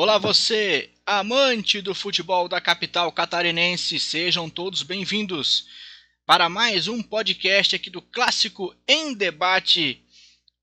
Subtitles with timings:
[0.00, 5.66] Olá você, amante do futebol da capital catarinense, sejam todos bem-vindos
[6.24, 10.00] para mais um podcast aqui do Clássico em Debate.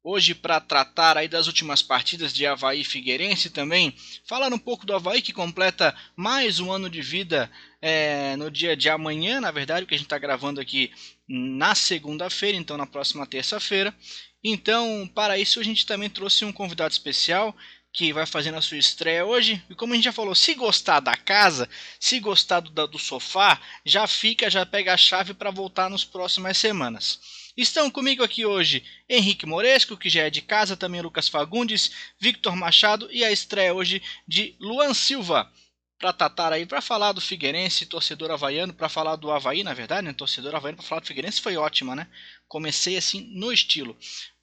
[0.02, 3.94] Hoje para tratar aí das últimas partidas de Havaí Figueirense também,
[4.25, 8.73] falar um pouco do Havaí que completa mais um ano de vida é, no dia
[8.73, 10.93] de amanhã, na verdade, que a gente está gravando aqui
[11.27, 13.93] na segunda-feira, então na próxima terça-feira.
[14.41, 17.54] Então, para isso a gente também trouxe um convidado especial
[17.96, 19.64] que vai fazendo a sua estreia hoje.
[19.70, 23.59] E como a gente já falou, se gostar da casa, se gostar do, do sofá,
[23.85, 27.21] já fica, já pega a chave para voltar nas próximas semanas.
[27.55, 32.54] Estão comigo aqui hoje Henrique Moresco, que já é de casa, também Lucas Fagundes, Victor
[32.54, 35.49] Machado e a estreia hoje de Luan Silva.
[35.98, 40.05] Para tratar aí, para falar do Figueirense, torcedor havaiano, para falar do Havaí, na verdade,
[40.05, 40.12] né?
[40.12, 42.09] Torcedor havaiano, para falar do Figueirense foi ótima, né?
[42.49, 43.98] Comecei assim no estilo.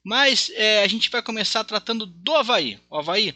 [0.05, 2.80] Mas é, a gente vai começar tratando do Havaí.
[2.91, 3.34] O Havaí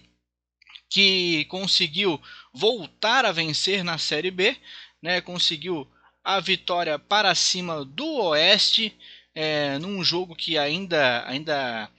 [0.89, 2.21] que conseguiu
[2.53, 4.57] voltar a vencer na Série B,
[5.03, 5.87] né, conseguiu
[6.23, 8.97] a vitória para cima do Oeste,
[9.35, 11.91] é, num jogo que ainda, ainda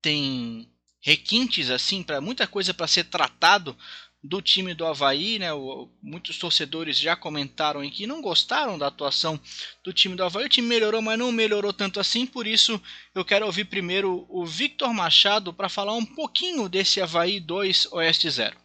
[0.00, 3.76] tem requintes assim para muita coisa para ser tratado
[4.22, 5.52] do time do Havaí, né?
[5.52, 9.40] O, muitos torcedores já comentaram em que não gostaram da atuação
[9.84, 10.44] do time do Havaí.
[10.44, 12.26] O time melhorou, mas não melhorou tanto assim.
[12.26, 12.80] Por isso,
[13.14, 18.28] eu quero ouvir primeiro o Victor Machado para falar um pouquinho desse Havaí 2 Oeste
[18.28, 18.56] 0.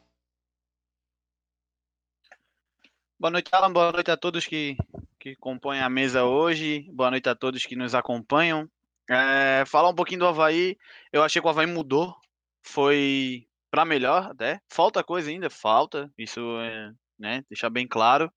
[3.20, 3.72] Boa noite, Alan.
[3.72, 4.76] Boa noite a todos que,
[5.20, 6.90] que compõem a mesa hoje.
[6.92, 8.68] Boa noite a todos que nos acompanham.
[9.08, 10.76] É, falar um pouquinho do Havaí.
[11.14, 12.16] Eu achei que o Havaí mudou.
[12.64, 14.60] Foi para melhor até.
[14.70, 18.32] Falta coisa ainda, falta, isso é, né, deixar bem claro.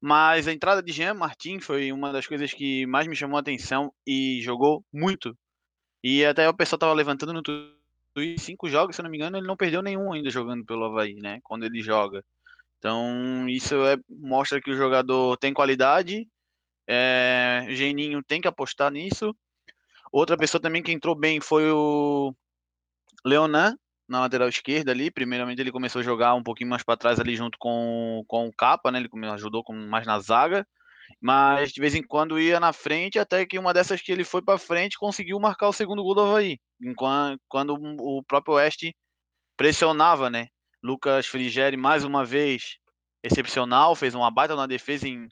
[0.00, 3.40] Mas a entrada de Jean Martin foi uma das coisas que mais me chamou a
[3.40, 5.34] atenção e jogou muito.
[6.02, 9.38] E até o pessoal tava levantando no Twitter, cinco jogos, se eu não me engano,
[9.38, 12.22] ele não perdeu nenhum ainda jogando pelo Havaí, né, quando ele joga.
[12.78, 16.28] Então, isso é, mostra que o jogador tem qualidade,
[16.86, 19.34] é, Geninho tem que apostar nisso.
[20.12, 22.34] Outra pessoa também que entrou bem foi o
[23.24, 23.74] Leonan,
[24.14, 25.10] na lateral esquerda ali.
[25.10, 28.52] Primeiramente ele começou a jogar um pouquinho mais para trás ali junto com, com o
[28.52, 28.98] Capa, né?
[28.98, 30.66] Ele ajudou com, mais na zaga.
[31.20, 34.40] Mas de vez em quando ia na frente, até que uma dessas que ele foi
[34.40, 36.58] para frente conseguiu marcar o segundo gol do Havaí.
[36.80, 38.94] Enquanto, quando o próprio Oeste
[39.56, 40.46] pressionava, né?
[40.82, 42.78] Lucas Frigeri mais uma vez
[43.22, 45.28] excepcional, fez uma baita na defesa em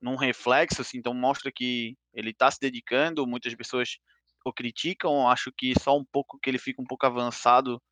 [0.00, 3.26] num reflexo, assim, então mostra que ele está se dedicando.
[3.26, 3.98] Muitas pessoas
[4.44, 7.82] o criticam, acho que só um pouco que ele fica um pouco avançado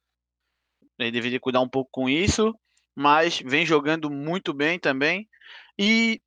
[0.99, 2.55] ele deveria cuidar um pouco com isso,
[2.94, 5.28] mas vem jogando muito bem também.
[5.78, 6.21] E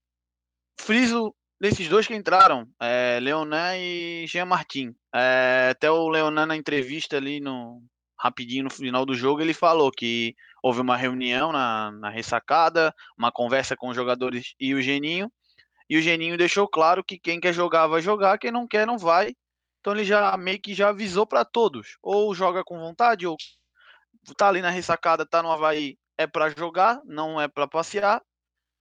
[0.80, 4.96] friso desses dois que entraram, é, Leonan e Jean Martin.
[5.14, 7.82] É, até o Leonan na entrevista ali no
[8.20, 13.32] rapidinho no final do jogo ele falou que houve uma reunião na, na ressacada, uma
[13.32, 15.32] conversa com os jogadores e o Geninho.
[15.90, 18.98] E o Geninho deixou claro que quem quer jogar vai jogar, quem não quer não
[18.98, 19.34] vai.
[19.80, 23.38] Então ele já meio que já avisou para todos, ou joga com vontade ou
[24.36, 28.22] tá ali na ressacada, tá no Havaí, é para jogar, não é para passear.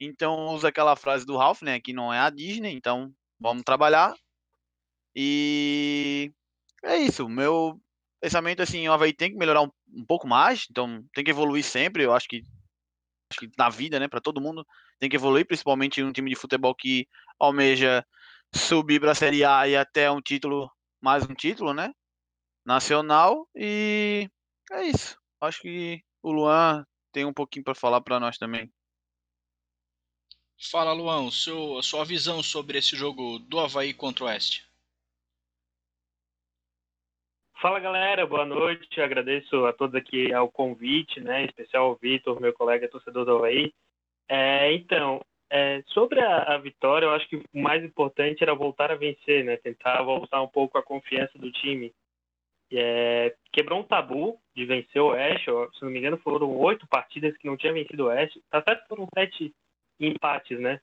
[0.00, 4.14] Então usa aquela frase do Ralph, né, que não é a Disney, então vamos trabalhar.
[5.14, 6.32] E
[6.84, 7.80] é isso, meu
[8.20, 11.64] pensamento assim, o Havaí tem que melhorar um, um pouco mais, então tem que evoluir
[11.64, 12.42] sempre, eu acho que
[13.30, 14.66] acho que na vida, né, para todo mundo,
[14.98, 17.08] tem que evoluir, principalmente um time de futebol que
[17.38, 18.04] almeja
[18.54, 20.70] subir para a Série A e até um título,
[21.00, 21.92] mais um título, né?
[22.64, 24.28] Nacional e
[24.72, 28.70] é isso acho que o Luan tem um pouquinho para falar para nós também.
[30.70, 34.66] Fala, Luan, seu, a sua visão sobre esse jogo do Havaí contra o Oeste.
[37.60, 39.00] Fala, galera, boa noite.
[39.00, 41.42] agradeço a todos aqui ao convite, né?
[41.42, 43.72] Em especial ao Vitor, meu colega torcedor do Havaí.
[44.28, 48.90] É, então, é, sobre a, a, vitória, eu acho que o mais importante era voltar
[48.90, 49.56] a vencer, né?
[49.56, 51.94] Tentar voltar um pouco a confiança do time
[52.72, 55.46] é, quebrou um tabu de vencer o Oeste.
[55.74, 58.42] Se não me engano, foram oito partidas que não tinha vencido o Oeste.
[58.50, 59.54] Tá certo que foram sete
[60.00, 60.80] empates, né?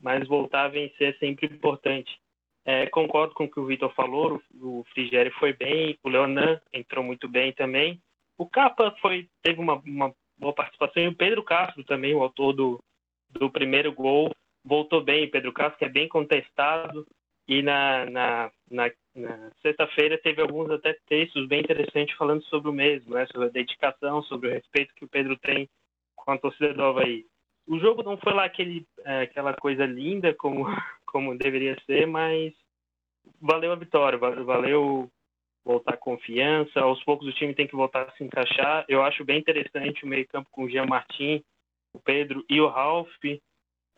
[0.00, 2.18] Mas voltar a vencer é sempre importante.
[2.64, 4.40] É, concordo com o que o Vitor falou.
[4.54, 8.00] O, o Frigério foi bem, o Leonan entrou muito bem também.
[8.36, 12.52] O Capa foi, teve uma, uma boa participação e o Pedro Castro também, o autor
[12.52, 12.78] do,
[13.30, 14.30] do primeiro gol,
[14.64, 15.30] voltou bem.
[15.30, 17.06] Pedro Castro, que é bem contestado,
[17.48, 22.74] e na, na, na, na sexta-feira teve alguns até textos bem interessantes falando sobre o
[22.74, 23.26] mesmo, né?
[23.32, 25.68] sobre a dedicação, sobre o respeito que o Pedro tem
[26.14, 27.24] com a torcida do Havaí.
[27.66, 30.64] O jogo não foi lá aquele, é, aquela coisa linda como,
[31.06, 32.52] como deveria ser, mas
[33.40, 35.10] valeu a vitória, valeu
[35.64, 36.80] voltar confiança.
[36.80, 38.84] Aos poucos o time tem que voltar a se encaixar.
[38.88, 41.42] Eu acho bem interessante o meio-campo com o Jean Martin,
[41.94, 43.10] o Pedro e o Ralf.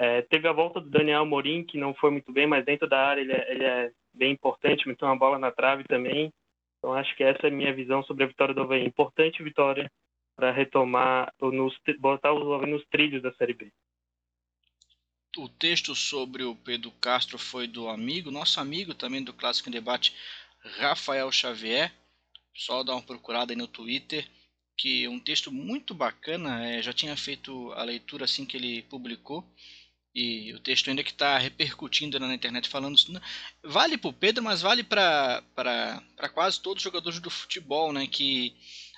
[0.02, 2.98] É, teve a volta do Daniel Morim, que não foi muito bem, mas dentro da
[2.98, 6.32] área ele é, ele é bem importante, meteu uma bola na trave também.
[6.78, 8.82] Então acho que essa é a minha visão sobre a vitória do Havaí.
[8.82, 9.92] Importante vitória
[10.34, 13.70] para retomar, nos, botar os Havaí nos trilhos da Série B.
[15.36, 19.72] O texto sobre o Pedro Castro foi do amigo, nosso amigo também do Clássico em
[19.72, 20.16] Debate,
[20.78, 21.92] Rafael Xavier.
[22.54, 24.26] Só dá uma procurada aí no Twitter,
[24.78, 26.66] que é um texto muito bacana.
[26.66, 29.44] É, já tinha feito a leitura assim que ele publicou.
[30.14, 32.98] E o texto ainda que está repercutindo na internet falando
[33.62, 35.42] vale para o Pedro, mas vale para
[36.34, 38.06] quase todos os jogadores do futebol, né?
[38.06, 38.54] Que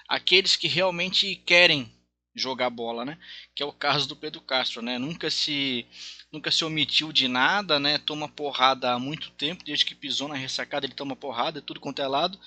[0.08, 1.92] aqueles que realmente querem
[2.34, 3.18] jogar bola, né?
[3.54, 4.98] Que é o caso do Pedro Castro, né?
[4.98, 5.86] Nunca se
[6.32, 7.98] nunca se omitiu de nada, né?
[7.98, 12.00] Toma porrada há muito tempo, desde que pisou na ressacada ele toma porrada, tudo quanto
[12.00, 12.38] é lado.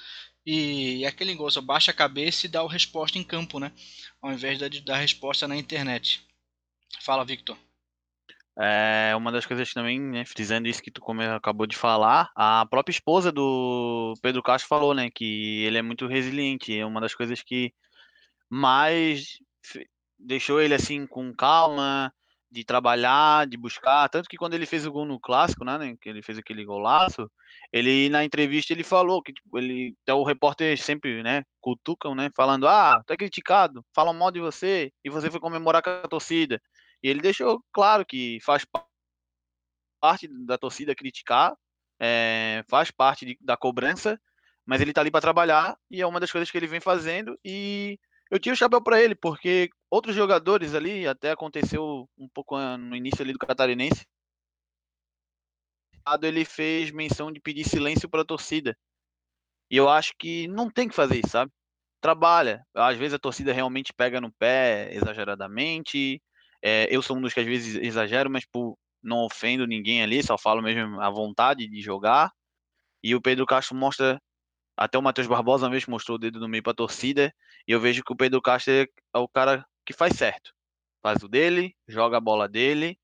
[0.46, 3.72] E, e aquele negócio, baixa a cabeça e dá a resposta em campo, né?
[4.22, 6.22] Ao invés de dar a resposta na internet.
[7.02, 7.58] Fala, Victor.
[8.58, 11.02] É uma das coisas também, né, frisando isso que tu
[11.36, 16.08] acabou de falar, a própria esposa do Pedro Castro falou, né, que ele é muito
[16.08, 16.78] resiliente.
[16.78, 17.74] É uma das coisas que
[18.50, 19.40] mais
[20.20, 22.14] deixou ele assim com calma,
[22.52, 25.96] de trabalhar, de buscar, tanto que quando ele fez o gol no clássico, né, né
[26.02, 27.30] que ele fez aquele golaço,
[27.74, 32.30] ele na entrevista ele falou que tipo, ele até o repórter sempre, né, cutucam, né,
[32.36, 36.62] falando: "Ah, tá criticado, falam mal de você e você foi comemorar com a torcida".
[37.06, 38.66] E ele deixou claro que faz
[40.02, 41.56] parte da torcida criticar,
[42.00, 44.20] é, faz parte de, da cobrança,
[44.66, 47.40] mas ele tá ali para trabalhar e é uma das coisas que ele vem fazendo
[47.46, 48.00] e
[48.32, 52.96] eu tiro o chapéu para ele, porque outros jogadores ali, até aconteceu um pouco no
[52.96, 54.04] início ali do Catarinense,
[56.24, 58.76] ele fez menção de pedir silêncio para a torcida.
[59.70, 61.52] E eu acho que não tem que fazer isso, sabe?
[62.02, 62.66] Trabalha.
[62.74, 66.20] Às vezes a torcida realmente pega no pé exageradamente.
[66.68, 70.24] É, eu sou um dos que às vezes exagero, mas por não ofendo ninguém ali,
[70.24, 72.32] só falo mesmo a vontade de jogar.
[73.04, 74.20] E o Pedro Castro mostra
[74.76, 77.32] até o Matheus Barbosa mesmo mostrou o dedo no meio para a torcida.
[77.68, 80.52] E eu vejo que o Pedro Castro é o cara que faz certo.
[81.04, 82.98] Faz o dele, joga a bola dele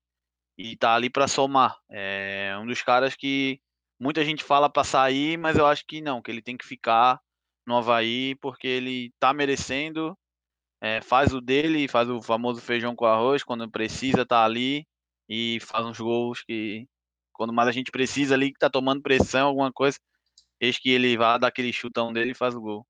[0.58, 1.78] e tá ali para somar.
[1.88, 3.60] É um dos caras que
[3.98, 7.20] muita gente fala para sair, mas eu acho que não, que ele tem que ficar
[7.64, 10.18] no Havaí porque ele tá merecendo.
[10.82, 14.84] É, faz o dele, faz o famoso feijão com arroz quando precisa, tá ali
[15.28, 16.88] e faz uns gols que
[17.32, 19.98] quando mais a gente precisa ali, que tá tomando pressão, alguma coisa,
[20.62, 22.86] Eis que ele vai dar aquele chutão dele e faz o gol.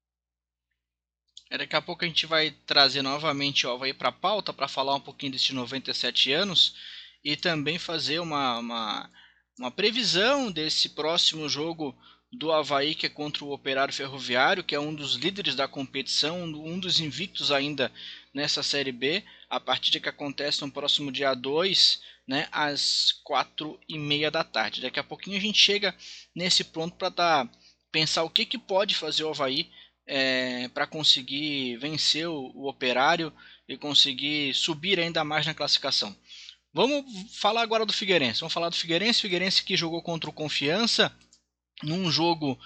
[1.49, 4.69] É, daqui a pouco a gente vai trazer novamente o Havaí para a pauta para
[4.69, 6.77] falar um pouquinho desses 97 anos
[7.25, 9.11] e também fazer uma, uma,
[9.59, 11.97] uma, previsão desse próximo jogo
[12.33, 16.43] do Havaí que é contra o Operário Ferroviário, que é um dos líderes da competição,
[16.43, 17.93] um dos invictos ainda
[18.33, 23.99] nessa Série B, a partida que acontece no próximo dia 2, né, às 4 e
[23.99, 24.81] meia da tarde.
[24.81, 25.95] Daqui a pouquinho a gente chega
[26.35, 27.49] nesse ponto para tá
[27.91, 29.71] pensar o que, que pode fazer o Havaí
[30.07, 33.31] é, para conseguir vencer o, o, Operário
[33.69, 36.17] e conseguir subir ainda mais na classificação.
[36.73, 37.05] Vamos
[37.39, 38.41] falar agora do Figueirense.
[38.41, 39.21] Vamos falar do Figueirense.
[39.21, 41.15] Figueirense que jogou contra o Confiança
[41.83, 42.59] num jogo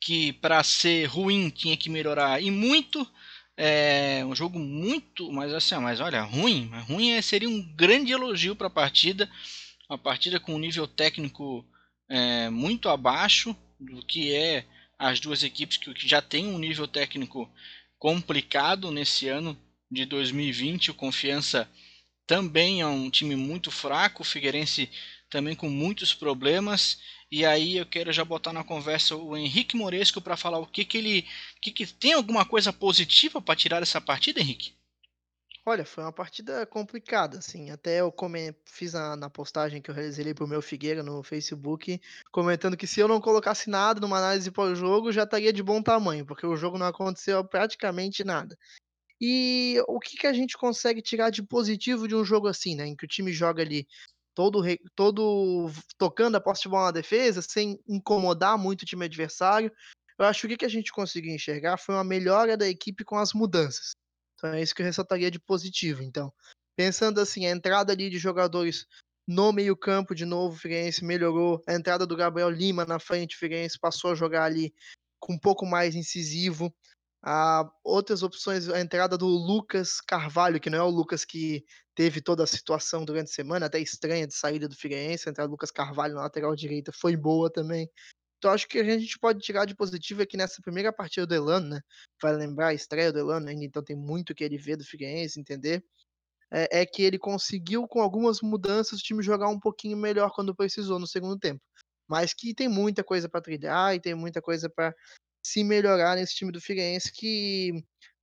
[0.00, 3.08] que para ser ruim tinha que melhorar e muito.
[3.56, 8.56] É um jogo muito, mas assim, mas olha, ruim, ruim é, seria um grande elogio
[8.56, 9.30] para a partida,
[9.88, 11.64] uma partida com um nível técnico
[12.08, 14.64] é, muito abaixo, do que é
[14.98, 17.48] as duas equipes que já têm um nível técnico
[17.98, 19.56] complicado nesse ano
[19.90, 20.90] de 2020.
[20.90, 21.68] O Confiança
[22.26, 24.90] também é um time muito fraco, o Figueirense
[25.30, 26.98] também com muitos problemas.
[27.34, 30.84] E aí eu quero já botar na conversa o Henrique Moresco para falar o que,
[30.84, 31.26] que ele.
[31.60, 34.72] Que, que tem alguma coisa positiva para tirar essa partida, Henrique?
[35.66, 37.72] Olha, foi uma partida complicada, assim.
[37.72, 38.54] Até eu come...
[38.64, 42.00] fiz na, na postagem que eu realizei pro meu Figueira no Facebook,
[42.30, 46.24] comentando que se eu não colocasse nada numa análise pós-jogo, já estaria de bom tamanho,
[46.24, 48.56] porque o jogo não aconteceu praticamente nada.
[49.20, 52.86] E o que, que a gente consegue tirar de positivo de um jogo assim, né?
[52.86, 53.88] Em que o time joga ali
[54.34, 54.62] todo,
[54.94, 59.72] todo tocando a posse de bola na defesa, sem incomodar muito o time adversário.
[60.18, 63.04] Eu acho que o que, que a gente conseguiu enxergar foi uma melhora da equipe
[63.04, 63.92] com as mudanças.
[64.34, 66.02] Então é isso que eu ressaltaria de positivo.
[66.02, 66.32] Então,
[66.76, 68.86] pensando assim, a entrada ali de jogadores
[69.26, 71.62] no meio-campo, de novo, o Figueirense melhorou.
[71.66, 74.72] A entrada do Gabriel Lima na frente, o Figueirense passou a jogar ali
[75.18, 76.74] com um pouco mais incisivo.
[77.26, 81.64] Ah, outras opções, a entrada do Lucas Carvalho, que não é o Lucas que
[81.94, 85.26] teve toda a situação durante a semana, até estranha de saída do Figueirense.
[85.26, 87.88] A entrada do Lucas Carvalho na lateral direita foi boa também.
[88.36, 91.34] Então acho que a gente pode tirar de positivo é que nessa primeira partida do
[91.34, 91.80] Elano, né?
[92.20, 95.40] Vai lembrar a estreia do Elano ainda, então tem muito que ele vê do Figueirense,
[95.40, 95.82] entender.
[96.52, 100.54] É, é, que ele conseguiu, com algumas mudanças, o time jogar um pouquinho melhor quando
[100.54, 101.62] precisou no segundo tempo.
[102.06, 104.94] Mas que tem muita coisa para trilhar e tem muita coisa para
[105.44, 107.72] se melhorar nesse time do Figueirense que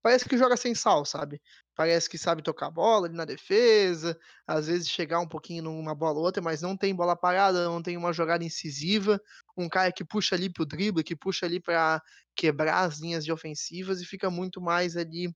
[0.01, 1.39] parece que joga sem sal, sabe?
[1.75, 6.17] Parece que sabe tocar bola ali na defesa, às vezes chegar um pouquinho numa bola
[6.19, 9.21] ou outra, mas não tem bola parada, não tem uma jogada incisiva,
[9.57, 12.01] um cara que puxa ali pro drible, que puxa ali para
[12.35, 15.31] quebrar as linhas de ofensivas e fica muito mais ali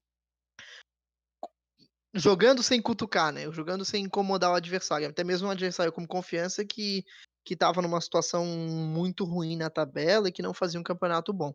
[2.15, 3.51] jogando sem cutucar, né?
[3.51, 7.03] Jogando sem incomodar o adversário, até mesmo um adversário com confiança que
[7.45, 11.53] que estava numa situação muito ruim na tabela e que não fazia um campeonato bom.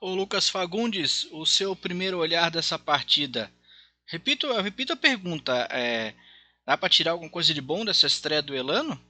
[0.00, 3.50] O Lucas Fagundes, o seu primeiro olhar dessa partida.
[4.06, 5.52] Repito, eu repito a pergunta.
[5.70, 6.14] É,
[6.66, 9.00] dá para tirar alguma coisa de bom dessa estreia do Elano?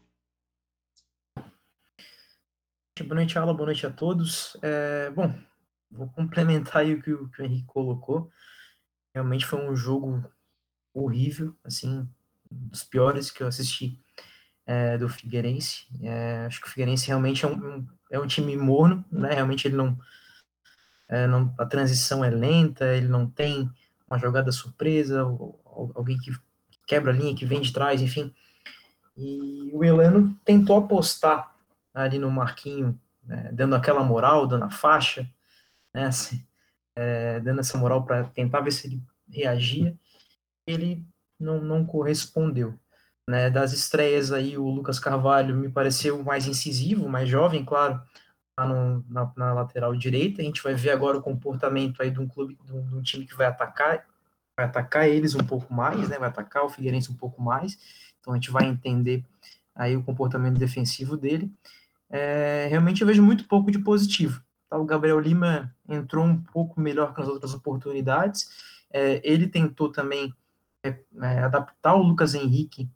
[2.99, 3.53] Boa noite, Aula.
[3.53, 4.57] Boa noite a todos.
[4.63, 5.35] É, bom,
[5.91, 8.31] vou complementar aí o que, o que o Henrique colocou.
[9.13, 10.25] Realmente foi um jogo
[10.95, 12.09] horrível, assim,
[12.51, 14.01] dos piores que eu assisti
[14.65, 15.87] é, do Figueirense.
[16.03, 19.35] É, acho que o Figueirense realmente é um, é um time morno, né?
[19.35, 19.99] Realmente ele não,
[21.09, 23.71] é, não, a transição é lenta, ele não tem
[24.09, 25.23] uma jogada surpresa,
[25.95, 26.33] alguém que
[26.87, 28.33] quebra a linha, que vem de trás, enfim.
[29.17, 31.55] E o Elano tentou apostar
[31.95, 35.29] ali no Marquinho, né, dando aquela moral, dando a faixa,
[35.93, 36.45] né, assim,
[36.95, 39.97] é, dando essa moral para tentar ver se ele reagia.
[40.67, 41.05] Ele
[41.39, 42.79] não, não correspondeu.
[43.29, 48.01] Né, das estreias aí, o Lucas Carvalho me pareceu mais incisivo, mais jovem, claro,
[48.65, 50.41] no, na, na, lateral direita.
[50.41, 53.03] A gente vai ver agora o comportamento aí de um clube, de um, de um,
[53.03, 54.07] time que vai atacar,
[54.57, 56.19] vai atacar eles um pouco mais, né?
[56.19, 57.79] Vai atacar o Figueirense um pouco mais.
[58.21, 59.25] Então a gente vai entender
[59.75, 61.53] aí o comportamento defensivo dele.
[62.09, 64.43] É, realmente eu vejo muito pouco de positivo.
[64.71, 64.79] Tá?
[64.79, 68.49] O Gabriel Lima entrou um pouco melhor que nas outras oportunidades.
[68.91, 70.33] É, ele tentou também
[70.83, 72.89] é, é adaptar o Lucas Henrique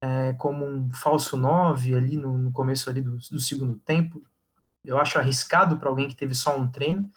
[0.00, 4.22] é, como um falso 9 ali no, no começo ali do, do segundo tempo,
[4.88, 7.12] eu acho arriscado para alguém que teve só um treino.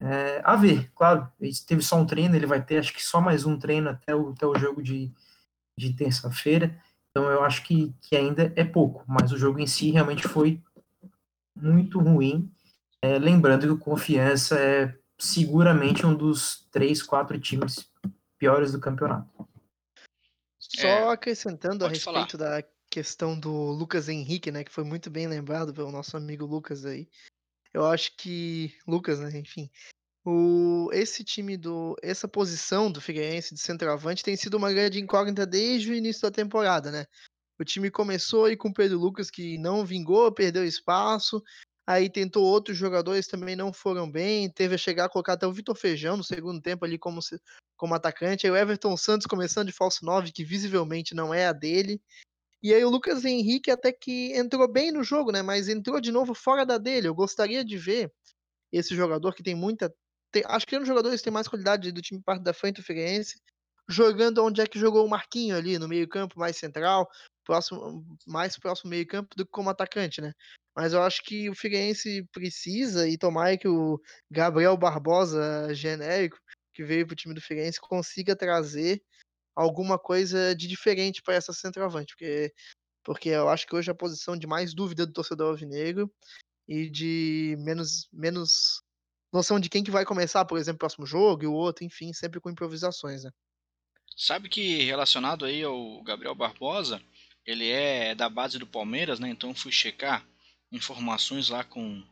[0.00, 3.20] É, a ver, claro, ele teve só um treino, ele vai ter acho que só
[3.20, 5.12] mais um treino até o, até o jogo de,
[5.78, 6.76] de terça-feira.
[7.10, 10.60] Então eu acho que, que ainda é pouco, mas o jogo em si realmente foi
[11.54, 12.50] muito ruim.
[13.02, 17.88] É, lembrando que o Confiança é seguramente um dos três, quatro times
[18.36, 19.48] piores do campeonato.
[20.58, 22.60] Só é, acrescentando a respeito falar.
[22.60, 26.84] da questão do Lucas Henrique, né, que foi muito bem lembrado pelo nosso amigo Lucas
[26.84, 27.08] aí.
[27.72, 29.70] Eu acho que Lucas, né, enfim,
[30.24, 35.46] o esse time do essa posição do Figueirense de centroavante tem sido uma grande incógnita
[35.46, 37.06] desde o início da temporada, né?
[37.58, 41.42] O time começou aí com o Pedro Lucas que não vingou, perdeu espaço,
[41.86, 45.52] aí tentou outros jogadores também não foram bem, teve a chegar a colocar até o
[45.52, 47.20] Vitor Feijão no segundo tempo ali como
[47.76, 51.52] como atacante, aí o Everton Santos começando de falso 9, que visivelmente não é a
[51.52, 51.98] dele.
[52.62, 55.42] E aí o Lucas Henrique até que entrou bem no jogo, né?
[55.42, 57.08] Mas entrou de novo fora da dele.
[57.08, 58.12] Eu gostaria de ver
[58.72, 59.92] esse jogador que tem muita.
[60.30, 62.52] Tem, acho que é um dos jogadores que tem mais qualidade do time parte da
[62.52, 63.40] frente do Figueirense,
[63.88, 67.08] jogando onde é que jogou o Marquinho ali, no meio-campo mais central,
[67.44, 70.32] próximo, mais próximo meio-campo do que como atacante, né?
[70.76, 74.00] Mas eu acho que o Figueirense precisa, e tomara que o
[74.30, 76.38] Gabriel Barbosa, genérico,
[76.72, 79.02] que veio para o time do Figueirense, consiga trazer
[79.54, 82.52] alguma coisa de diferente para essa centroavante, porque,
[83.04, 86.10] porque eu acho que hoje é a posição de mais dúvida do torcedor alvinegro
[86.68, 88.82] e de menos, menos
[89.32, 92.12] noção de quem que vai começar, por exemplo, o próximo jogo e o outro, enfim,
[92.12, 93.30] sempre com improvisações, né?
[94.16, 97.02] Sabe que relacionado aí ao Gabriel Barbosa,
[97.46, 99.28] ele é da base do Palmeiras, né?
[99.28, 100.26] Então fui checar
[100.70, 102.04] informações lá com,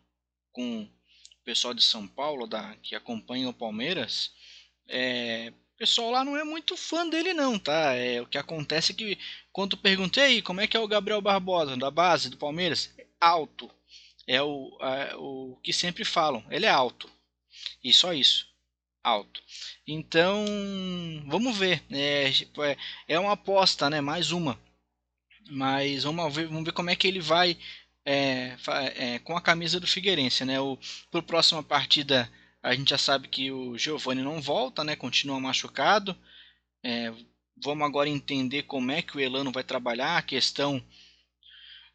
[0.52, 4.32] com o pessoal de São Paulo da, que acompanha o Palmeiras.
[4.88, 7.94] É, pessoal lá não é muito fã dele não, tá?
[7.94, 9.18] É, o que acontece é que
[9.52, 13.70] quando perguntei como é que é o Gabriel Barbosa, da base do Palmeiras, alto.
[14.26, 14.76] É o,
[15.16, 17.08] o que sempre falam, ele é alto.
[17.82, 18.46] E só isso.
[19.02, 19.42] Alto.
[19.86, 20.44] Então,
[21.26, 21.82] vamos ver.
[21.90, 24.02] É, tipo, é, é uma aposta, né?
[24.02, 24.60] Mais uma.
[25.50, 27.56] Mas vamos ver, vamos ver como é que ele vai
[28.04, 28.56] é,
[28.96, 30.60] é, com a camisa do Figueirense, né?
[30.60, 30.78] O,
[31.10, 32.30] pro próxima partida
[32.68, 34.94] a gente já sabe que o Giovanni não volta, né?
[34.94, 36.14] Continua machucado.
[36.84, 37.10] É,
[37.56, 40.82] vamos agora entender como é que o Elano vai trabalhar a questão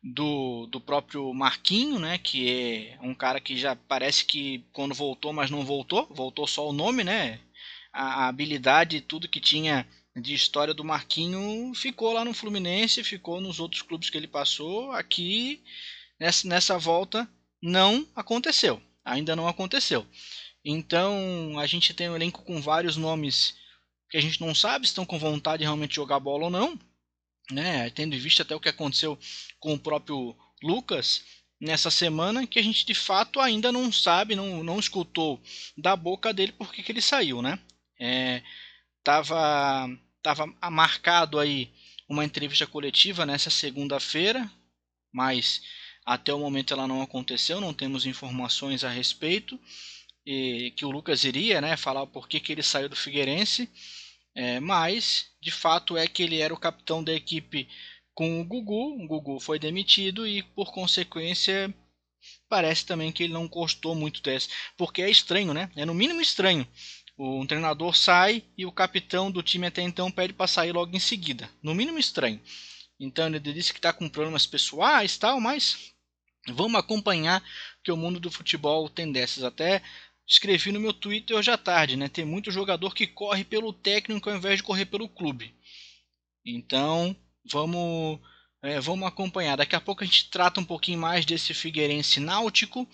[0.01, 2.17] do, do próprio Marquinho, né?
[2.17, 6.07] Que é um cara que já parece que quando voltou, mas não voltou.
[6.11, 7.39] Voltou só o nome, né?
[7.93, 13.03] A, a habilidade e tudo que tinha de história do Marquinho ficou lá no Fluminense,
[13.03, 14.91] ficou nos outros clubes que ele passou.
[14.91, 15.63] Aqui
[16.19, 17.29] nessa, nessa volta
[17.61, 18.81] não aconteceu.
[19.05, 20.07] Ainda não aconteceu.
[20.63, 23.55] Então a gente tem um elenco com vários nomes
[24.09, 26.79] que a gente não sabe se estão com vontade de realmente jogar bola ou não.
[27.51, 27.89] Né?
[27.89, 29.17] Tendo em vista até o que aconteceu
[29.59, 31.23] com o próprio Lucas
[31.59, 35.41] nessa semana, que a gente de fato ainda não sabe, não, não escutou
[35.77, 37.41] da boca dele porque que ele saiu.
[37.41, 37.59] Né?
[37.99, 38.41] É,
[39.03, 39.89] tava,
[40.21, 41.71] tava marcado aí
[42.07, 44.49] uma entrevista coletiva nessa segunda-feira,
[45.11, 45.61] mas
[46.05, 49.59] até o momento ela não aconteceu, não temos informações a respeito.
[50.25, 53.69] E, que o Lucas iria né, falar por que, que ele saiu do Figueirense,
[54.35, 57.67] é, mas de fato é que ele era o capitão da equipe
[58.13, 59.03] com o Gugu.
[59.03, 61.73] O Gugu foi demitido e, por consequência,
[62.47, 64.49] parece também que ele não gostou muito dessa.
[64.77, 65.69] Porque é estranho, né?
[65.75, 66.67] É no mínimo estranho.
[67.17, 70.99] O treinador sai e o capitão do time até então pede para sair logo em
[70.99, 71.49] seguida.
[71.61, 72.41] No mínimo estranho.
[72.99, 75.93] Então ele disse que está com problemas pessoais tal, mas
[76.47, 77.43] vamos acompanhar
[77.83, 79.43] que o mundo do futebol tem dessas.
[79.43, 79.81] Até
[80.33, 82.09] escrevi no meu Twitter hoje à tarde, né?
[82.09, 85.53] Tem muito jogador que corre pelo técnico ao invés de correr pelo clube.
[86.43, 87.15] Então
[87.49, 88.19] vamos
[88.61, 89.57] é, vamos acompanhar.
[89.57, 92.87] Daqui a pouco a gente trata um pouquinho mais desse Figueirense Náutico,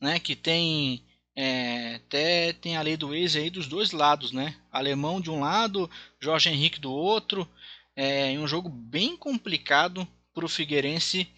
[0.00, 0.18] né?
[0.18, 1.04] Que tem
[1.36, 4.56] é, até tem a lei do ex aí dos dois lados, né?
[4.72, 5.90] Alemão de um lado,
[6.20, 7.46] Jorge Henrique do outro.
[7.94, 11.28] É um jogo bem complicado para o Figueirense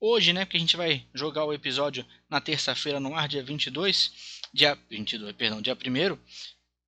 [0.00, 0.44] hoje, né?
[0.44, 4.41] Porque a gente vai jogar o episódio na terça-feira no ar, dia 22.
[4.52, 6.18] Dia 22, perdão, dia 1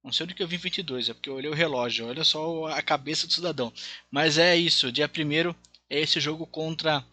[0.02, 2.06] Não sei onde que eu vim 22, é porque eu olhei o relógio.
[2.06, 3.72] Olha só a cabeça do cidadão.
[4.10, 5.54] Mas é isso, dia 1
[5.88, 7.04] é esse jogo contra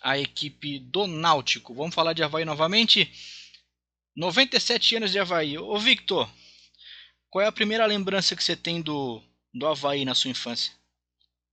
[0.00, 1.74] a equipe do Náutico.
[1.74, 3.10] Vamos falar de Havaí novamente.
[4.14, 5.58] 97 anos de Havaí.
[5.58, 6.30] Ô Victor,
[7.28, 9.20] qual é a primeira lembrança que você tem do,
[9.52, 10.72] do Havaí na sua infância?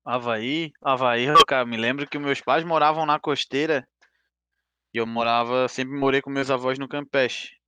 [0.05, 3.87] Havaí, Havaí, cara, me lembro que meus pais moravam na costeira
[4.93, 7.60] e eu morava, sempre morei com meus avós no Campeche.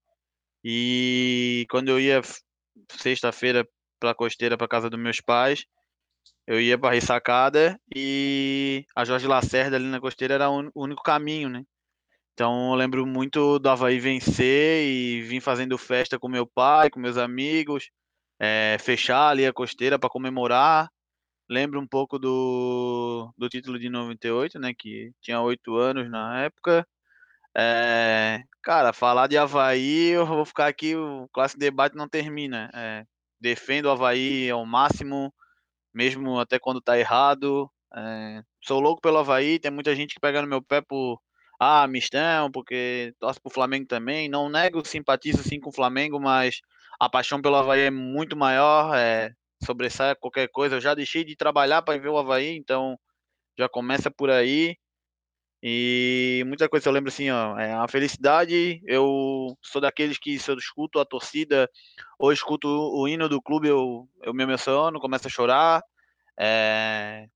[0.63, 2.21] E quando eu ia
[2.91, 3.67] sexta-feira
[3.99, 5.65] pra costeira, pra casa dos meus pais,
[6.47, 11.49] eu ia pra ressacada e a Jorge Lacerda ali na costeira era o único caminho,
[11.49, 11.63] né?
[12.33, 16.99] Então eu lembro muito do Havaí vencer e vim fazendo festa com meu pai, com
[16.99, 17.89] meus amigos,
[18.39, 20.89] é, fechar ali a costeira para comemorar.
[21.49, 24.73] Lembro um pouco do, do título de 98, né?
[24.77, 26.87] Que tinha oito anos na época.
[27.55, 32.69] É, cara, falar de Havaí, eu vou ficar aqui, o clássico debate não termina.
[32.73, 33.05] É,
[33.39, 35.33] defendo o Havaí ao máximo,
[35.93, 37.69] mesmo até quando tá errado.
[37.95, 41.19] É, sou louco pelo Havaí, tem muita gente que pega no meu pé por
[41.59, 44.27] ah, mistão, porque torce pro Flamengo também.
[44.29, 46.59] Não nego, simpatizo sim com o Flamengo, mas
[46.99, 48.95] a paixão pelo Havaí é muito maior.
[48.95, 49.31] É,
[49.63, 50.75] sobressai qualquer coisa.
[50.75, 52.97] Eu já deixei de trabalhar para ver o Havaí, então
[53.57, 54.75] já começa por aí.
[55.65, 58.81] E muita coisa eu lembro assim, ó, é a felicidade.
[58.85, 61.69] Eu sou daqueles que se eu escuto a torcida
[62.19, 65.81] ou escuto o hino do clube, eu, eu me emociono, começo a chorar.
[66.37, 67.27] É...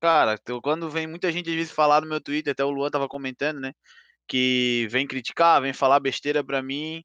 [0.00, 3.08] Cara, quando vem muita gente às vezes falar no meu Twitter, até o Luan tava
[3.08, 3.72] comentando, né?
[4.28, 7.02] Que vem criticar, vem falar besteira pra mim.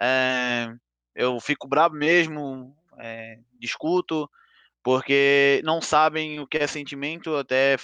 [0.00, 0.66] É...
[1.14, 4.30] Eu fico bravo mesmo, é, discuto,
[4.82, 7.76] porque não sabem o que é sentimento, até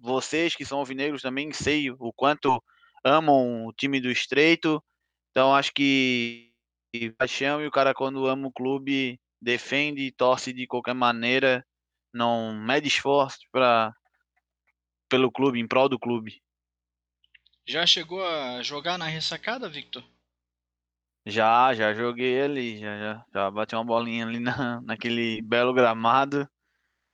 [0.00, 2.62] vocês que são alvinegros também sei o quanto
[3.04, 4.82] amam o time do Estreito,
[5.30, 6.52] então acho que
[7.18, 11.64] paixão e o cara quando ama o clube defende e torce de qualquer maneira,
[12.12, 13.94] não mede esforço para
[15.08, 16.40] pelo clube, em prol do clube.
[17.66, 20.04] Já chegou a jogar na ressacada, Victor?
[21.26, 26.48] Já, já joguei ali, já, já, já bati uma bolinha ali na, naquele belo gramado.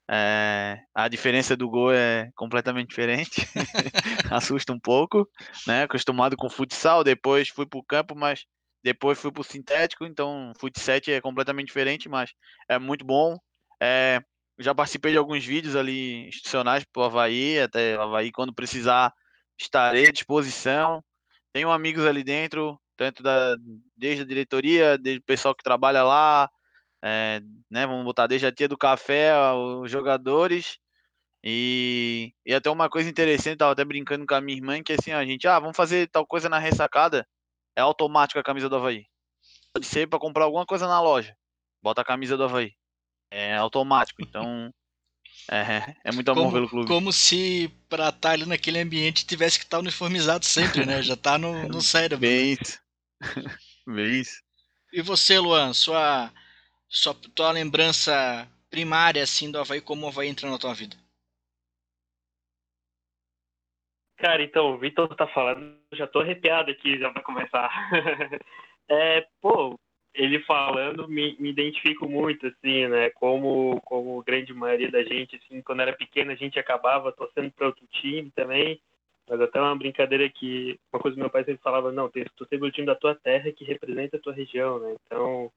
[0.09, 3.43] É, a diferença do gol é completamente diferente,
[4.31, 5.29] assusta um pouco,
[5.67, 5.83] né?
[5.83, 8.45] Acostumado com futsal, depois fui para o campo, mas
[8.85, 12.31] depois fui para o sintético, então futsal é completamente diferente, mas
[12.69, 13.37] é muito bom.
[13.83, 14.21] É,
[14.59, 19.13] já participei de alguns vídeos ali institucionais para o Havaí, até o Havaí, quando precisar,
[19.59, 21.03] estarei à disposição.
[21.53, 23.57] Tenho amigos ali dentro, tanto da,
[23.97, 26.49] desde a diretoria, desde o pessoal que trabalha lá,
[27.07, 27.41] é,
[27.71, 30.79] né, vamos botar desde a tia do café, os jogadores.
[31.45, 35.13] E, e até uma coisa interessante, tava até brincando com a minha irmã, que assim,
[35.13, 37.25] a gente, ah, vamos fazer tal coisa na ressacada,
[37.77, 39.07] é automático a camisa do Havaí.
[39.73, 41.37] Pode ser para comprar alguma coisa na loja,
[41.81, 42.73] bota a camisa do Havaí.
[43.31, 44.73] É automático, então
[45.49, 46.89] é, é muito amor como, pelo clube.
[46.89, 51.01] Como se pra estar tá ali naquele ambiente tivesse que estar tá uniformizado sempre, né?
[51.03, 52.19] Já tá no, no cérebro.
[52.19, 52.59] Bem né?
[52.61, 52.81] isso.
[53.87, 54.43] Bem isso.
[54.93, 56.33] E você, Luan, sua,
[56.89, 60.97] sua tua lembrança primária assim do Havaí, como o Havaí entrou na tua vida?
[64.17, 67.71] Cara, então, o Vitor tá falando, já tô arrepiado aqui já pra começar.
[68.89, 69.79] é, pô,
[70.15, 73.11] ele falando, me, me identifico muito, assim, né?
[73.11, 77.67] Como, como grande maioria da gente, assim, quando era pequena a gente acabava torcendo para
[77.67, 78.81] outro time também.
[79.29, 82.59] Mas até uma brincadeira que uma coisa que meu pai sempre falava, não, tem torcer
[82.59, 84.95] pelo time da tua terra que representa a tua região, né?
[85.05, 85.53] Então,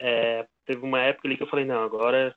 [0.00, 2.34] é, teve uma época ali que eu falei, não, agora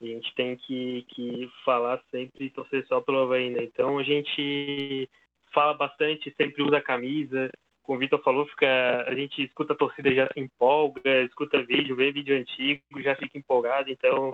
[0.00, 3.62] a gente tem que, que falar sempre e torcer só pelo Havaí, né?
[3.62, 5.08] Então a gente
[5.52, 7.50] fala bastante, sempre usa a camisa,
[7.82, 11.96] como o Vitor falou, fica, a gente escuta a torcida já se empolga, escuta vídeo,
[11.96, 14.32] vê vídeo antigo, já fica empolgado, então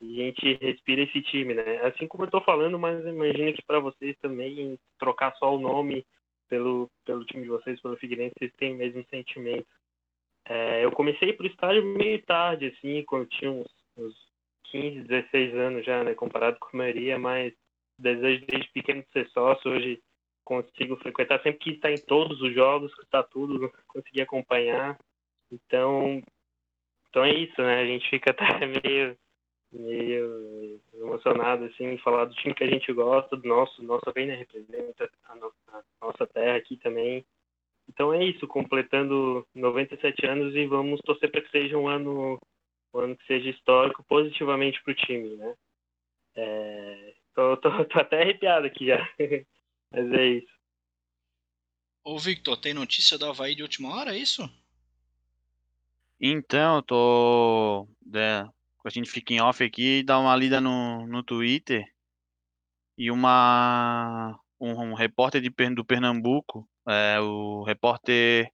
[0.00, 1.78] a gente respira esse time, né?
[1.86, 6.06] Assim como eu estou falando, mas imagino que para vocês também trocar só o nome
[6.48, 9.66] pelo, pelo time de vocês, pelo Figueirense, vocês têm o mesmo sentimento.
[10.50, 14.16] É, eu comecei pro estádio meio tarde, assim, quando tinha uns, uns
[14.64, 16.12] 15, 16 anos já, né?
[16.12, 17.54] Comparado com a maioria, mas
[17.96, 20.02] desejo desde pequeno de ser sócio, hoje
[20.42, 24.98] consigo frequentar sempre que está em todos os jogos, está tudo, consegui acompanhar.
[25.52, 26.20] Então,
[27.08, 27.82] então é isso, né?
[27.82, 29.16] A gente fica até meio,
[29.70, 34.34] meio emocionado assim falar do time que a gente gosta, do nosso, nossa bem né,
[34.34, 35.54] representa a nossa,
[36.00, 37.24] a nossa terra aqui também.
[37.90, 42.38] Então é isso, completando 97 anos e vamos torcer para que seja um ano,
[42.94, 45.54] um ano que seja histórico positivamente para o time, né?
[46.36, 48.98] É, tô, tô, tô até arrepiado aqui já.
[49.90, 50.60] Mas é isso.
[52.04, 54.48] Ô Victor, tem notícia do Havaí de última hora, é isso?
[56.20, 57.88] Então, eu tô.
[58.14, 58.46] É,
[58.84, 61.84] a gente fica em off aqui e dá uma lida no, no Twitter.
[62.96, 64.38] E uma.
[64.60, 68.50] Um, um repórter de, do Pernambuco, é, o repórter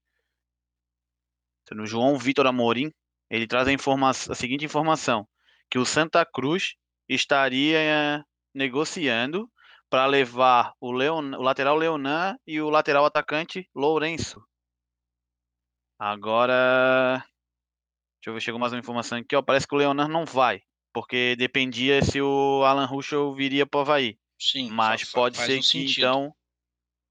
[1.84, 2.92] João Vitor Amorim,
[3.28, 5.26] ele traz a, informa a seguinte informação:
[5.70, 6.74] que o Santa Cruz
[7.08, 8.22] estaria é,
[8.54, 9.50] negociando
[9.88, 14.40] para levar o, Leon, o lateral Leonan e o lateral atacante Lourenço.
[15.98, 17.24] Agora,
[18.18, 20.60] deixa eu ver, chegou mais uma informação aqui, ó, parece que o Leonan não vai,
[20.92, 24.18] porque dependia se o Alan Ruschel viria para o Havaí.
[24.38, 25.98] Sim, mas pode ser um que sentido.
[25.98, 26.34] então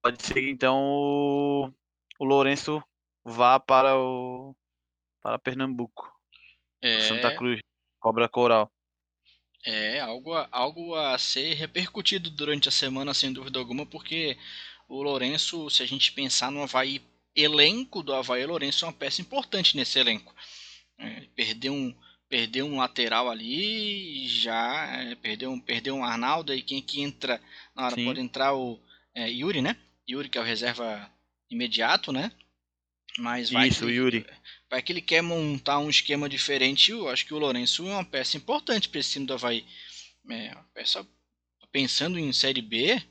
[0.06, 1.74] pode ser que então o,
[2.20, 2.84] o Lourenço
[3.24, 4.56] vá para o
[5.20, 6.14] para Pernambuco.
[6.80, 7.02] É...
[7.02, 7.60] Santa Cruz,
[8.00, 8.72] Cobra Coral.
[9.66, 14.38] É algo a, algo a ser repercutido durante a semana, sem dúvida alguma, porque
[14.88, 17.02] o Lourenço, se a gente pensar no Havaí
[17.36, 20.36] elenco do Havaí, o Lourenço é uma peça importante nesse elenco.
[21.00, 21.96] É, perdeu um
[22.30, 27.42] perdeu um lateral ali, já é, perdeu um perdeu um Arnaldo e quem que entra
[27.76, 28.06] na hora Sim.
[28.06, 28.80] pode entrar o
[29.16, 29.76] é, Yuri, né?
[30.10, 31.10] Yuri que é o reserva
[31.50, 32.32] imediato, né?
[33.18, 34.26] Mas vai Isso, que, Yuri.
[34.70, 36.92] Vai que ele quer montar um esquema diferente.
[36.92, 39.66] Eu acho que o Lourenço é uma peça importante para esse time do Havaí.
[40.30, 41.08] É, uma peça
[41.72, 43.02] pensando em Série B,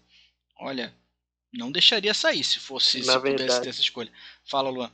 [0.58, 0.94] olha,
[1.52, 3.36] não deixaria sair se fosse Na se verdade.
[3.36, 4.10] pudesse ter essa escolha.
[4.44, 4.90] Fala, Luan.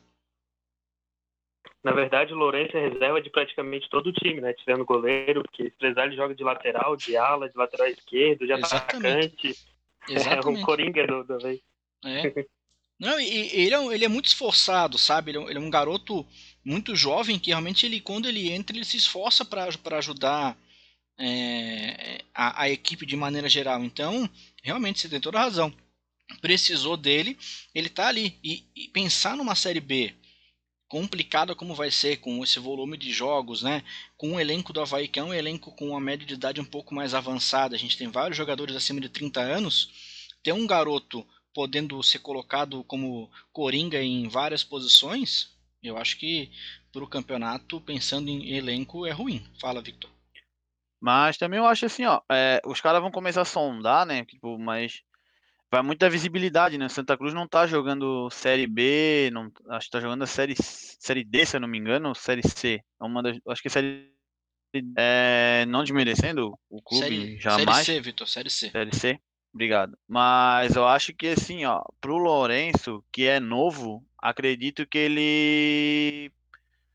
[1.82, 4.52] Na verdade, o Lourenço é reserva de praticamente todo o time, né?
[4.52, 8.46] Tirando o goleiro, porque se precisar ele joga de lateral, de ala, de lateral esquerdo,
[8.46, 9.56] de atacante.
[10.08, 10.46] Exatamente.
[10.46, 11.38] É um coringa do, do
[12.04, 12.46] É.
[13.00, 15.30] Não, e, ele, é, ele é muito esforçado, sabe?
[15.30, 16.26] Ele é, ele é, um garoto
[16.62, 20.54] muito jovem que realmente ele, quando ele entra, ele se esforça para ajudar
[21.18, 23.82] é, a, a, equipe de maneira geral.
[23.82, 24.28] Então,
[24.62, 25.72] realmente, você tem toda a razão.
[26.42, 27.38] Precisou dele,
[27.74, 28.38] ele tá ali.
[28.44, 30.14] E, e pensar numa série B
[30.90, 33.82] complicada como vai ser com esse volume de jogos, né?
[34.16, 36.64] Com o elenco do Havaí, que é um elenco com uma média de idade um
[36.64, 39.88] pouco mais avançada, a gente tem vários jogadores acima de 30 anos.
[40.42, 46.50] Ter um garoto podendo ser colocado como coringa em várias posições, eu acho que
[46.92, 49.44] para o campeonato, pensando em elenco, é ruim.
[49.60, 50.10] Fala, Victor.
[51.00, 54.24] Mas também eu acho assim, ó, é, os caras vão começar a sondar, né?
[54.24, 55.02] Tipo, mas
[55.70, 56.88] vai muita visibilidade, né?
[56.88, 61.24] Santa Cruz não tá jogando Série B, não, acho que tá jogando a Série, série
[61.24, 62.80] D, se eu não me engano, ou Série C.
[63.00, 64.12] É uma das, acho que é Série
[64.96, 67.86] é, não desmerecendo o clube série, jamais.
[67.86, 68.70] Série C, Vitor, Série C.
[68.70, 69.20] Série C.
[69.52, 69.98] Obrigado.
[70.06, 76.32] Mas eu acho que assim, ó, pro Lourenço, que é novo, acredito que ele.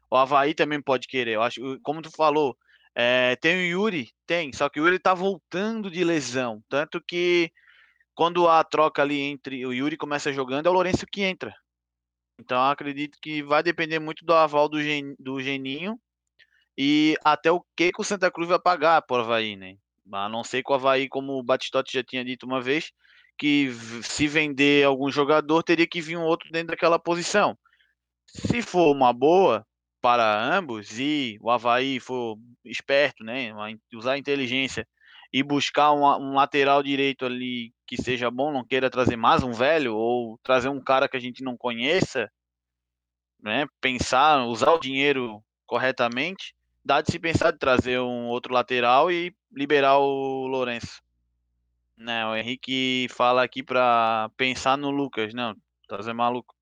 [0.09, 1.33] O Havaí também pode querer.
[1.33, 2.57] Eu acho, como tu falou,
[2.95, 4.13] é, tem o Yuri?
[4.25, 6.63] Tem, só que o Yuri tá voltando de lesão.
[6.69, 7.51] Tanto que
[8.15, 11.53] quando a troca ali entre o Yuri começa jogando, é o Lourenço que entra.
[12.39, 15.99] Então acredito que vai depender muito do aval do, Gen, do Geninho
[16.77, 19.77] e até o que, que o Santa Cruz vai pagar por Havaí, né?
[20.11, 22.91] A não ser que o Havaí, como o Batistotti já tinha dito uma vez,
[23.37, 23.71] que
[24.03, 27.57] se vender algum jogador, teria que vir um outro dentro daquela posição.
[28.27, 29.65] Se for uma boa
[30.01, 33.51] para ambos e o Havaí for esperto, né,
[33.93, 34.87] usar a inteligência
[35.33, 39.51] e buscar um, um, lateral direito ali que seja bom, não queira trazer mais um
[39.51, 42.31] velho ou trazer um cara que a gente não conheça,
[43.41, 43.65] né?
[43.81, 49.35] Pensar, usar o dinheiro corretamente, dá de se pensar de trazer um outro lateral e
[49.51, 51.03] liberar o Lourenço.
[51.97, 55.55] Né, o Henrique fala aqui para pensar no Lucas, não,
[55.87, 56.53] trazer maluco.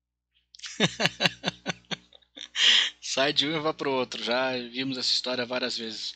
[3.00, 4.22] Sai de um e vai pro outro.
[4.22, 6.14] Já vimos essa história várias vezes.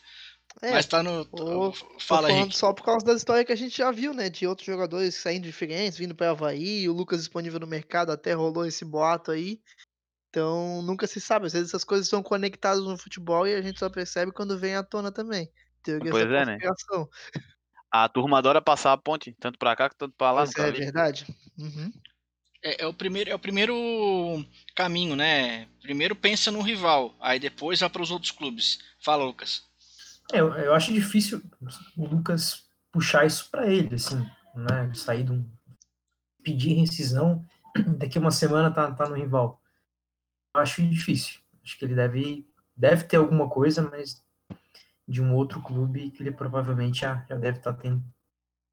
[0.62, 1.24] É, Mas tá no.
[1.24, 2.52] Tô, Fala, aí.
[2.52, 4.28] Só por causa da história que a gente já viu, né?
[4.28, 8.66] De outros jogadores saindo diferentes, vindo para Havaí, o Lucas disponível no mercado, até rolou
[8.66, 9.60] esse boato aí.
[10.38, 11.46] Então nunca se sabe.
[11.46, 14.76] Às vezes essas coisas estão conectadas no futebol e a gente só percebe quando vem
[14.76, 15.50] à tona também.
[15.82, 16.58] Teoria pois é, né?
[17.90, 20.44] A turma adora passar a ponte, tanto para cá quanto para lá.
[20.44, 21.26] Pois é, é verdade.
[21.58, 21.90] Uhum.
[22.62, 23.74] É, é, o primeiro, é o primeiro
[24.76, 25.66] caminho, né?
[25.82, 28.78] Primeiro pensa no rival, aí depois vai para os outros clubes.
[29.00, 29.62] Fala, Lucas.
[30.32, 31.42] É, eu, eu, acho difícil
[31.96, 34.24] o Lucas puxar isso para ele, assim,
[34.54, 34.92] né?
[34.94, 35.44] Sair de um.
[36.44, 37.44] pedir rescisão,
[37.96, 39.60] daqui uma semana tá, tá no rival.
[40.58, 41.40] Acho difícil.
[41.62, 44.22] Acho que ele deve, deve ter alguma coisa, mas
[45.06, 48.02] de um outro clube que ele provavelmente já, já deve estar tá tendo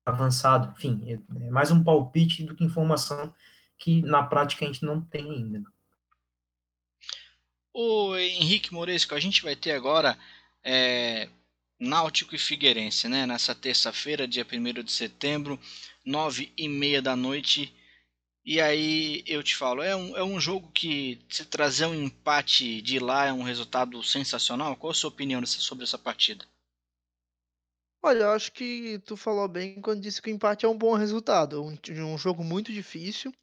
[0.05, 0.73] avançado.
[0.77, 3.33] Enfim, é mais um palpite do que informação
[3.77, 5.63] que na prática a gente não tem ainda.
[7.73, 10.17] O Henrique Moresco, a gente vai ter agora
[10.63, 11.27] é,
[11.79, 13.25] Náutico e Figueirense, né?
[13.25, 15.59] Nessa terça-feira, dia 1 de setembro,
[16.05, 17.73] nove e meia da noite.
[18.45, 22.79] E aí eu te falo, é um, é um jogo que se trazer um empate
[22.79, 24.75] de lá é um resultado sensacional?
[24.75, 26.45] Qual a sua opinião sobre essa partida?
[28.03, 30.93] Olha, eu acho que tu falou bem quando disse que o empate é um bom
[30.93, 31.63] resultado.
[31.63, 31.75] Um,
[32.13, 33.33] um jogo muito difícil.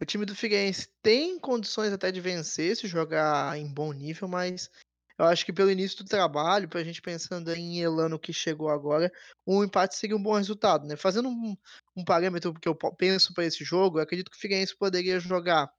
[0.00, 4.70] O time do Figueirense tem condições até de vencer se jogar em bom nível, mas
[5.18, 9.12] eu acho que pelo início do trabalho, pra gente pensando em Elano que chegou agora,
[9.46, 10.96] um empate seria um bom resultado, né?
[10.96, 11.56] Fazendo um,
[11.96, 15.70] um parâmetro que eu penso para esse jogo, eu acredito que o Figueirense poderia jogar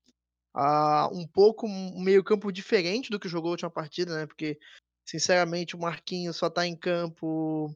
[0.56, 4.26] uh, um pouco um meio campo diferente do que jogou a última partida, né?
[4.26, 4.58] Porque,
[5.06, 7.76] sinceramente, o Marquinhos só tá em campo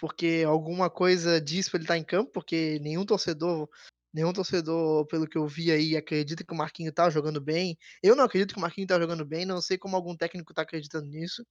[0.00, 3.68] porque alguma coisa diz para ele estar tá em campo, porque nenhum torcedor
[4.18, 7.78] Nenhum torcedor, pelo que eu vi aí, acredita que o Marquinhos tá jogando bem.
[8.02, 10.62] Eu não acredito que o Marquinhos tá jogando bem, não sei como algum técnico tá
[10.62, 11.46] acreditando nisso.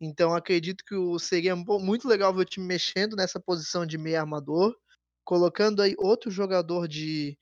[0.00, 4.72] Então acredito que seria muito legal ver o time mexendo nessa posição de meio armador,
[5.24, 7.36] colocando aí outro jogador de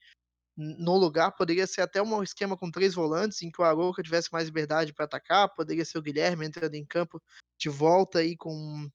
[0.57, 4.33] no lugar, poderia ser até um esquema com três volantes, em que o Aroca tivesse
[4.33, 7.23] mais liberdade para atacar, poderia ser o Guilherme entrando em campo
[7.59, 8.89] de volta aí com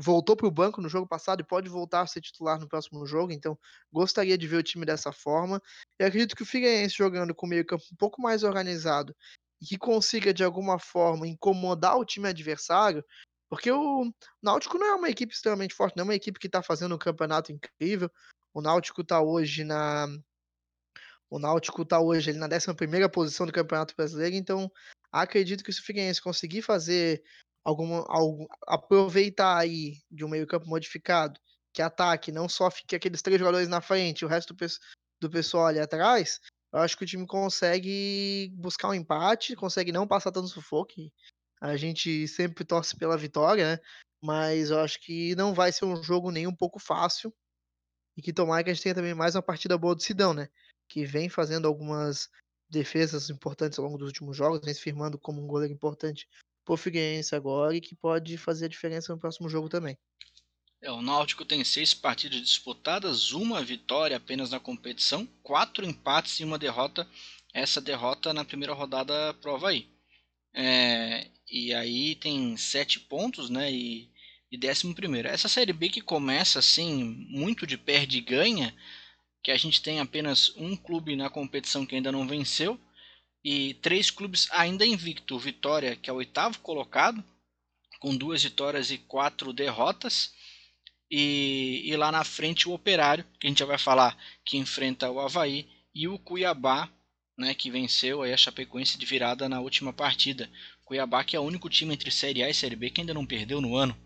[0.00, 3.04] voltou para o banco no jogo passado e pode voltar a ser titular no próximo
[3.04, 3.58] jogo, então
[3.92, 5.60] gostaria de ver o time dessa forma.
[6.00, 9.14] E acredito que o Figueirense jogando com o meio-campo um pouco mais organizado
[9.60, 13.04] e que consiga de alguma forma incomodar o time adversário,
[13.50, 16.62] porque o Náutico não é uma equipe extremamente forte, não é uma equipe que está
[16.62, 18.08] fazendo um campeonato incrível.
[18.54, 20.06] O Náutico está hoje na
[21.28, 24.70] o Náutico está hoje ele na 11 posição do Campeonato Brasileiro, então
[25.12, 27.22] acredito que se o Figueirense conseguir fazer
[27.68, 31.38] alguma, algum, aproveitar aí de um meio-campo modificado,
[31.72, 34.66] que ataque, não só fique aqueles três jogadores na frente, o resto do,
[35.20, 36.40] do pessoal ali atrás,
[36.72, 40.94] eu acho que o time consegue buscar um empate, consegue não passar tanto sufoco.
[41.60, 43.82] A gente sempre torce pela vitória, né?
[44.22, 47.34] Mas eu acho que não vai ser um jogo nem um pouco fácil.
[48.16, 50.48] E que tomara que a gente tenha também mais uma partida boa do Sidão, né?
[50.88, 52.28] Que vem fazendo algumas
[52.70, 56.26] defesas importantes ao longo dos últimos jogos, vem se firmando como um goleiro importante
[56.68, 59.96] pro Figueirense agora e que pode fazer a diferença no próximo jogo também.
[60.82, 66.44] É, o Náutico tem seis partidas disputadas, uma vitória apenas na competição, quatro empates e
[66.44, 67.08] uma derrota.
[67.54, 69.88] Essa derrota na primeira rodada prova aí.
[70.54, 73.72] É, e aí tem sete pontos, né?
[73.72, 74.10] E,
[74.52, 75.26] e décimo primeiro.
[75.26, 78.74] Essa série B que começa assim muito de perde e ganha,
[79.42, 82.78] que a gente tem apenas um clube na competição que ainda não venceu
[83.44, 85.38] e três clubes ainda invicto.
[85.38, 87.22] Vitória, que é o oitavo colocado,
[88.00, 90.32] com duas vitórias e quatro derrotas.
[91.10, 95.10] E, e, lá na frente o Operário, que a gente já vai falar, que enfrenta
[95.10, 96.90] o Havaí, e o Cuiabá,
[97.36, 100.50] né, que venceu aí a Chapecoense de virada na última partida.
[100.84, 103.24] Cuiabá que é o único time entre Série A e Série B que ainda não
[103.24, 103.96] perdeu no ano.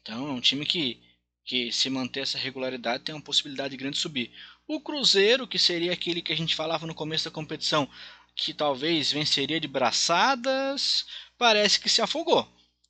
[0.00, 1.00] Então é um time que,
[1.44, 4.32] que se manter essa regularidade tem uma possibilidade grande de subir.
[4.66, 7.88] O Cruzeiro, que seria aquele que a gente falava no começo da competição,
[8.34, 11.06] que talvez venceria de braçadas,
[11.38, 12.48] parece que se afogou.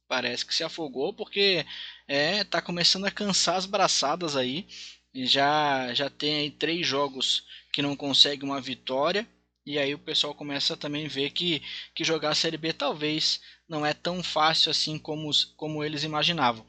[0.09, 1.64] Parece que se afogou porque
[2.07, 4.66] é tá começando a cansar as braçadas aí.
[5.14, 9.26] Já já tem aí três jogos que não consegue uma vitória
[9.64, 11.62] e aí o pessoal começa a também ver que,
[11.94, 16.66] que jogar a Série B talvez não é tão fácil assim como, como eles imaginavam.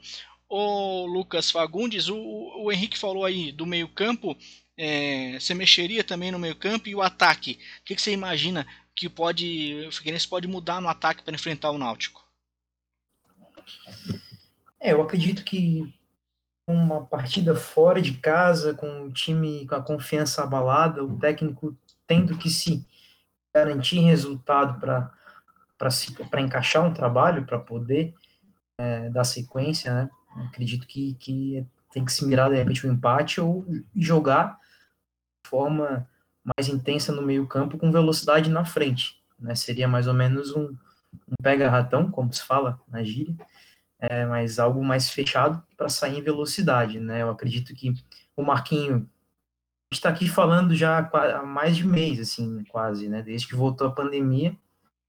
[0.48, 4.36] ô Lucas Fagundes, o, o Henrique falou aí do meio campo,
[4.76, 7.58] é, você mexeria também no meio campo e o ataque.
[7.80, 11.70] O que, que você imagina que pode o Figueirense pode mudar no ataque para enfrentar
[11.70, 12.24] o Náutico?
[14.80, 15.92] É, eu acredito que
[16.66, 22.36] uma partida fora de casa, com o time com a confiança abalada, o técnico tendo
[22.36, 22.86] que se
[23.54, 28.14] garantir resultado para encaixar um trabalho, para poder
[28.78, 30.10] é, dar sequência, né?
[30.48, 34.58] Acredito que, que tem que se mirar de repente o um empate ou jogar
[35.46, 36.08] forma
[36.56, 39.54] mais intensa no meio campo com velocidade na frente, né?
[39.54, 43.34] Seria mais ou menos um, um pega-ratão, como se fala na gíria,
[43.98, 47.22] é, mas algo mais fechado para sair em velocidade, né?
[47.22, 47.94] Eu acredito que
[48.36, 49.08] o Marquinho
[49.92, 53.22] está aqui falando já há mais de mês, assim, quase, né?
[53.22, 54.56] Desde que voltou a pandemia,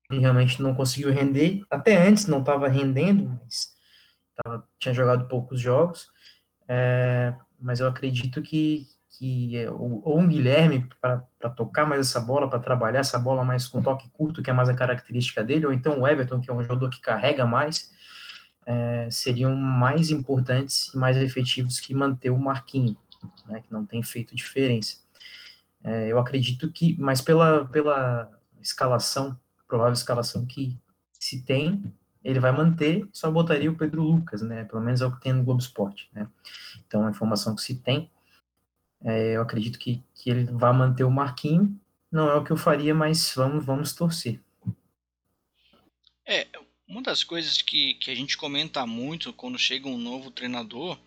[0.09, 1.63] ele realmente não conseguiu render.
[1.69, 3.75] Até antes não estava rendendo, mas
[4.35, 6.09] tava, tinha jogado poucos jogos.
[6.67, 12.19] É, mas eu acredito que, que é, ou, ou um Guilherme para tocar mais essa
[12.19, 15.65] bola, para trabalhar essa bola mais com toque curto, que é mais a característica dele,
[15.65, 17.91] ou então o Everton, que é um jogador que carrega mais,
[18.65, 22.97] é, seriam mais importantes e mais efetivos que manter o Marquinho,
[23.45, 24.97] né, que não tem feito diferença.
[25.83, 28.29] É, eu acredito que, mas pela, pela
[28.61, 30.77] escalação, provável escalação que
[31.13, 34.63] se tem, ele vai manter, só botaria o Pedro Lucas, né?
[34.63, 36.27] Pelo menos é o que tem no Globo Esporte, né?
[36.87, 38.09] Então, a informação que se tem,
[39.03, 41.79] é, eu acredito que, que ele vai manter o Marquinho.
[42.11, 44.39] Não é o que eu faria, mas vamos, vamos torcer.
[46.25, 46.47] É,
[46.87, 50.97] uma das coisas que, que a gente comenta muito quando chega um novo treinador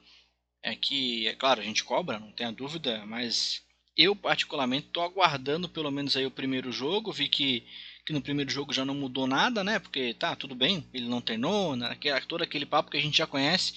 [0.63, 3.63] é que, é claro, a gente cobra, não tenha dúvida, mas
[3.97, 7.65] eu particularmente estou aguardando pelo menos aí o primeiro jogo, vi que
[8.09, 9.79] que no primeiro jogo já não mudou nada, né?
[9.79, 11.95] Porque tá, tudo bem, ele não treinou, né?
[12.27, 13.75] todo aquele papo que a gente já conhece.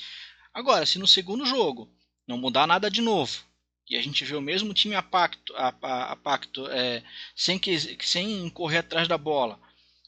[0.53, 1.89] Agora, se no segundo jogo
[2.25, 3.43] não mudar nada de novo,
[3.89, 7.03] e a gente vê o mesmo time a pacto, a, a, a pacto é,
[7.35, 9.59] sem, que, sem correr atrás da bola,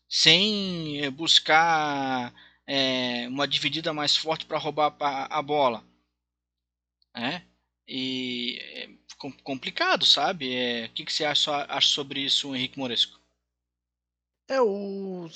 [0.07, 2.33] sem é, buscar
[2.65, 5.83] é, uma dividida mais forte para roubar a, a bola,
[7.15, 7.45] né?
[7.87, 8.89] E é
[9.43, 10.55] complicado, sabe?
[10.55, 13.19] É, o que, que você acha, acha sobre isso, Henrique Moresco?
[14.49, 15.29] É, eu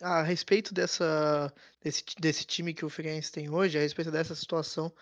[0.00, 1.52] a respeito dessa
[1.82, 4.92] desse desse time que o Figueirense tem hoje, a respeito dessa situação,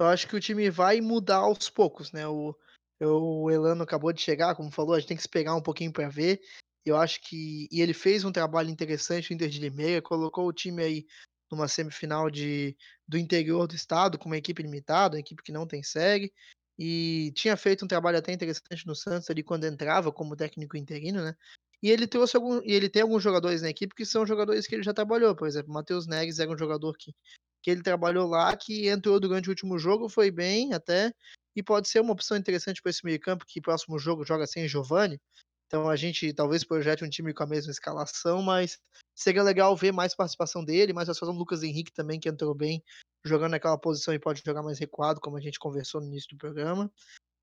[0.00, 2.56] eu acho que o time vai mudar aos poucos, né, o
[3.02, 6.08] o Elano acabou de chegar, como falou, a gente tem que esperar um pouquinho para
[6.10, 6.38] ver.
[6.84, 10.52] Eu acho que e ele fez um trabalho interessante no Inter de Limeira, colocou o
[10.52, 11.06] time aí
[11.50, 12.76] numa semifinal de
[13.08, 16.32] do interior do estado, com uma equipe limitada, uma equipe que não tem série,
[16.78, 21.22] e tinha feito um trabalho até interessante no Santos ali quando entrava como técnico interino,
[21.22, 21.34] né.
[21.82, 24.74] E ele trouxe algum e ele tem alguns jogadores na equipe que são jogadores que
[24.74, 27.14] ele já trabalhou, por exemplo, o Matheus Neres era um jogador que
[27.62, 31.12] que ele trabalhou lá, que entrou durante o último jogo, foi bem até,
[31.54, 35.20] e pode ser uma opção interessante para esse meio-campo, que próximo jogo joga sem Giovani.
[35.66, 38.78] Então a gente talvez projete um time com a mesma escalação, mas
[39.14, 42.82] seria legal ver mais participação dele, mais participação do Lucas Henrique também, que entrou bem,
[43.24, 46.38] jogando naquela posição e pode jogar mais recuado, como a gente conversou no início do
[46.38, 46.90] programa.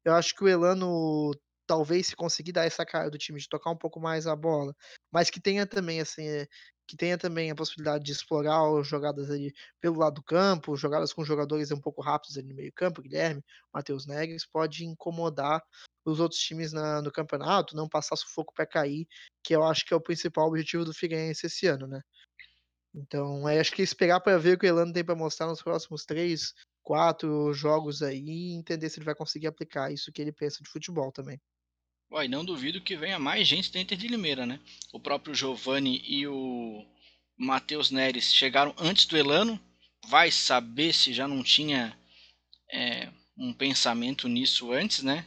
[0.03, 1.31] Eu acho que o Elano
[1.65, 4.75] talvez se conseguir dar essa cara do time de tocar um pouco mais a bola,
[5.11, 6.47] mas que tenha também assim, eh,
[6.87, 11.11] que tenha também a possibilidade de explorar as jogadas ali pelo lado do campo, jogadas
[11.11, 15.61] com jogadores um pouco rápidos ali no meio-campo, Guilherme, Matheus Neves, pode incomodar
[16.05, 19.05] os outros times na, no campeonato, não passar sufoco para cair,
[19.43, 22.01] que eu acho que é o principal objetivo do Figueirense esse ano, né?
[22.95, 25.61] Então, é, acho que esperar para ver o que o Elano tem para mostrar nos
[25.61, 30.31] próximos três, quatro jogos aí e entender se ele vai conseguir aplicar isso que ele
[30.31, 31.39] pensa de futebol também.
[32.09, 34.59] Uai, não duvido que venha mais gente dentro de Limeira, né?
[34.93, 36.85] O próprio Giovanni e o
[37.37, 39.59] Matheus Neres chegaram antes do Elano.
[40.07, 41.97] Vai saber se já não tinha
[42.71, 45.25] é, um pensamento nisso antes, né?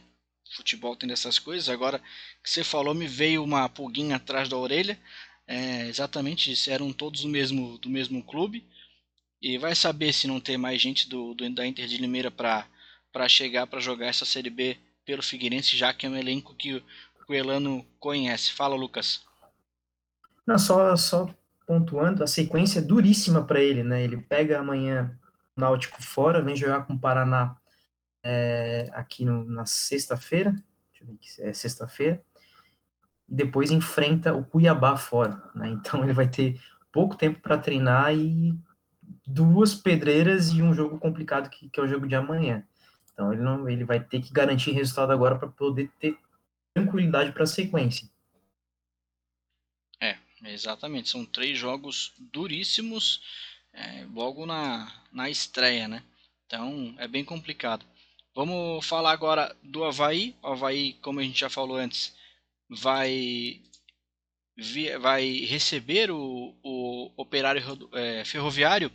[0.55, 1.69] Futebol tem dessas coisas.
[1.69, 1.99] Agora
[2.43, 4.99] que você falou, me veio uma pulguinha atrás da orelha.
[5.47, 8.65] É, exatamente isso, eram todos do mesmo, do mesmo clube.
[9.39, 13.29] E vai saber se não tem mais gente do, do da Inter de Limeira para
[13.29, 16.83] chegar para jogar essa Série B pelo Figueirense, já que é um elenco que
[17.27, 18.51] o Elano conhece.
[18.51, 19.23] Fala, Lucas.
[20.45, 21.33] Não, só, só
[21.65, 24.03] pontuando, a sequência é duríssima para ele, né?
[24.03, 25.17] Ele pega amanhã
[25.55, 27.55] o Náutico fora, vem jogar com o Paraná
[28.23, 30.55] é, aqui no, na sexta-feira,
[31.39, 32.21] é sexta-feira,
[33.27, 35.69] e depois enfrenta o Cuiabá fora, né?
[35.69, 36.59] Então ele vai ter
[36.91, 38.53] pouco tempo para treinar e
[39.25, 42.65] duas pedreiras e um jogo complicado que, que é o jogo de amanhã.
[43.13, 46.17] Então ele não, ele vai ter que garantir resultado agora para poder ter
[46.73, 48.09] tranquilidade para a sequência.
[49.99, 51.09] É, exatamente.
[51.09, 53.21] São três jogos duríssimos
[53.73, 56.03] é, logo na, na estreia, né?
[56.45, 57.85] Então é bem complicado.
[58.33, 60.35] Vamos falar agora do Havaí.
[60.41, 62.15] O Havaí, como a gente já falou antes,
[62.69, 63.61] vai,
[65.01, 67.61] vai receber o, o operário
[67.93, 68.91] é, ferroviário.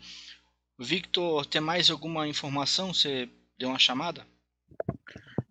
[0.79, 2.93] Victor, tem mais alguma informação?
[2.93, 3.29] Você
[3.59, 4.27] deu uma chamada?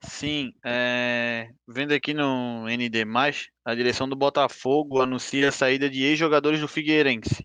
[0.02, 1.50] Sim, é...
[1.68, 3.04] vendo aqui no ND,
[3.64, 7.44] a direção do Botafogo anuncia a saída de ex-jogadores do Figueirense.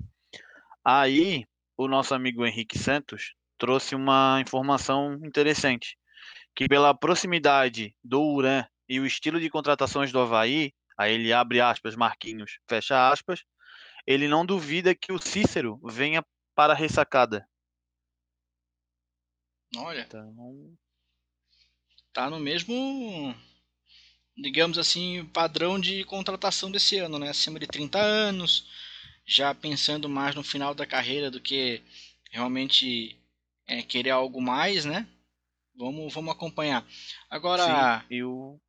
[0.84, 1.46] Aí,
[1.76, 5.96] o nosso amigo Henrique Santos trouxe uma informação interessante,
[6.54, 11.60] que pela proximidade do Uran e o estilo de contratações do Havaí, aí ele abre
[11.60, 13.44] aspas, Marquinhos, fecha aspas,
[14.06, 17.46] ele não duvida que o Cícero venha para a ressacada.
[19.76, 20.00] Olha.
[20.00, 20.76] Então,
[22.12, 23.34] tá no mesmo,
[24.36, 27.30] digamos assim, padrão de contratação desse ano, né?
[27.30, 28.68] Acima de 30 anos,
[29.24, 31.82] já pensando mais no final da carreira do que
[32.30, 33.16] realmente
[33.66, 35.06] é, querer algo mais, né?
[35.76, 36.86] Vamos, vamos acompanhar.
[37.28, 38.00] Agora.
[38.00, 38.60] Sim, e o...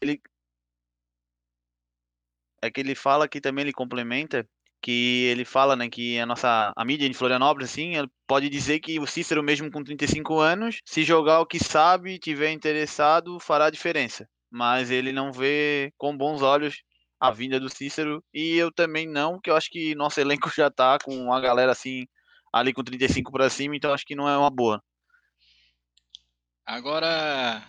[0.00, 0.20] ele...
[2.62, 4.46] É que ele fala que também ele complementa
[4.82, 7.92] que ele fala, né, que a nossa a mídia em Florianópolis, assim,
[8.26, 12.52] pode dizer que o Cícero, mesmo com 35 anos, se jogar o que sabe, tiver
[12.52, 14.28] interessado, fará diferença.
[14.50, 16.82] Mas ele não vê com bons olhos
[17.20, 20.70] a vinda do Cícero e eu também não, que eu acho que nosso elenco já
[20.70, 22.06] tá com uma galera assim
[22.52, 24.82] ali com 35 para cima, então acho que não é uma boa.
[26.66, 27.62] Agora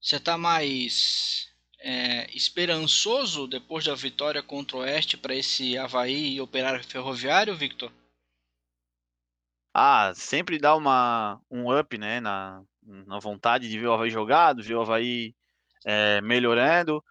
[0.00, 1.51] você tá mais
[1.82, 7.92] é, esperançoso depois da vitória contra o Oeste para esse Havaí e Operário Ferroviário, Victor?
[9.74, 14.62] Ah, sempre dá uma, um up né, na, na vontade de ver o Havaí jogado,
[14.62, 15.34] ver o Havaí
[15.84, 17.02] é, melhorando.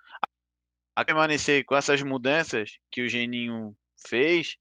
[0.95, 3.75] A permanecer com essas mudanças que o Geninho
[4.07, 4.57] fez,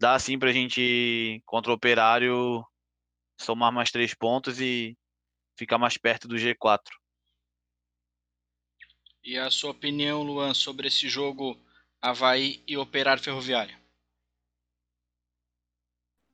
[0.00, 2.64] dá assim para a gente, contra o Operário,
[3.38, 4.96] somar mais três pontos e
[5.56, 6.80] ficar mais perto do G4.
[9.24, 11.56] E a sua opinião, Luan, sobre esse jogo
[12.00, 13.76] Havaí e Operário Ferroviário?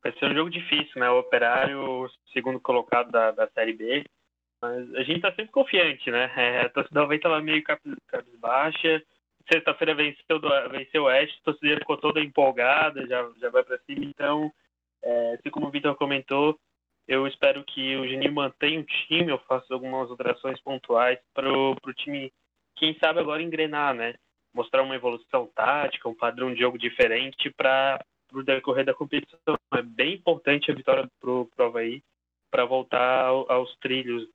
[0.03, 1.11] Vai ser um jogo difícil, né?
[1.11, 4.05] O Operário, segundo colocado da, da Série B.
[4.63, 6.33] Mas a gente tá sempre confiante, né?
[6.35, 7.63] É, a torcida Havaí tava meio
[8.07, 9.03] cabisbaixa.
[9.53, 14.05] Sexta-feira venceu, venceu o Oeste, a torcida ficou toda empolgada, já, já vai para cima.
[14.05, 14.53] Então,
[15.03, 16.59] é, assim como o Vitor comentou,
[17.07, 21.77] eu espero que o Geninho mantenha o time, eu faço algumas alterações pontuais para o
[21.97, 22.33] time
[22.79, 24.15] quem sabe agora engrenar, né?
[24.55, 28.03] Mostrar uma evolução tática, um padrão de jogo diferente para
[28.33, 29.57] o decorrer da competição.
[29.75, 32.03] É bem importante a vitória pro, pro Havaí
[32.51, 34.29] para voltar ao, aos trilhos.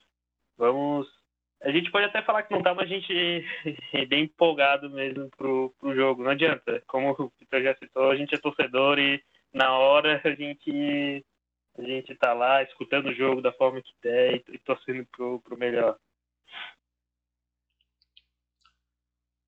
[0.58, 1.08] Vamos.
[1.62, 3.46] A gente pode até falar que não tá, mas a gente
[3.94, 6.24] é bem empolgado mesmo pro, pro jogo.
[6.24, 6.84] Não adianta.
[6.88, 9.24] Como o Peter já citou, a gente é torcedor e
[9.54, 11.26] na hora a gente
[11.78, 15.39] a gente tá lá escutando o jogo da forma que der e, e torcendo pro,
[15.41, 15.98] pro melhor.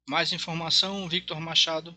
[0.07, 1.95] Mais informação, Victor Machado.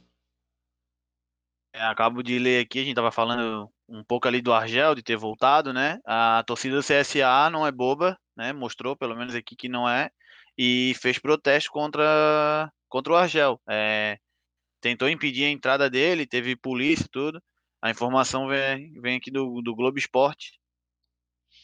[1.73, 5.03] É, acabo de ler aqui, a gente estava falando um pouco ali do Argel, de
[5.03, 5.99] ter voltado, né?
[6.07, 8.53] A torcida do CSA não é boba, né?
[8.53, 10.11] Mostrou, pelo menos aqui, que não é.
[10.57, 13.61] E fez protesto contra, contra o Argel.
[13.69, 14.19] É,
[14.81, 17.43] tentou impedir a entrada dele, teve polícia e tudo.
[17.83, 20.59] A informação vem, vem aqui do, do Globo Esporte,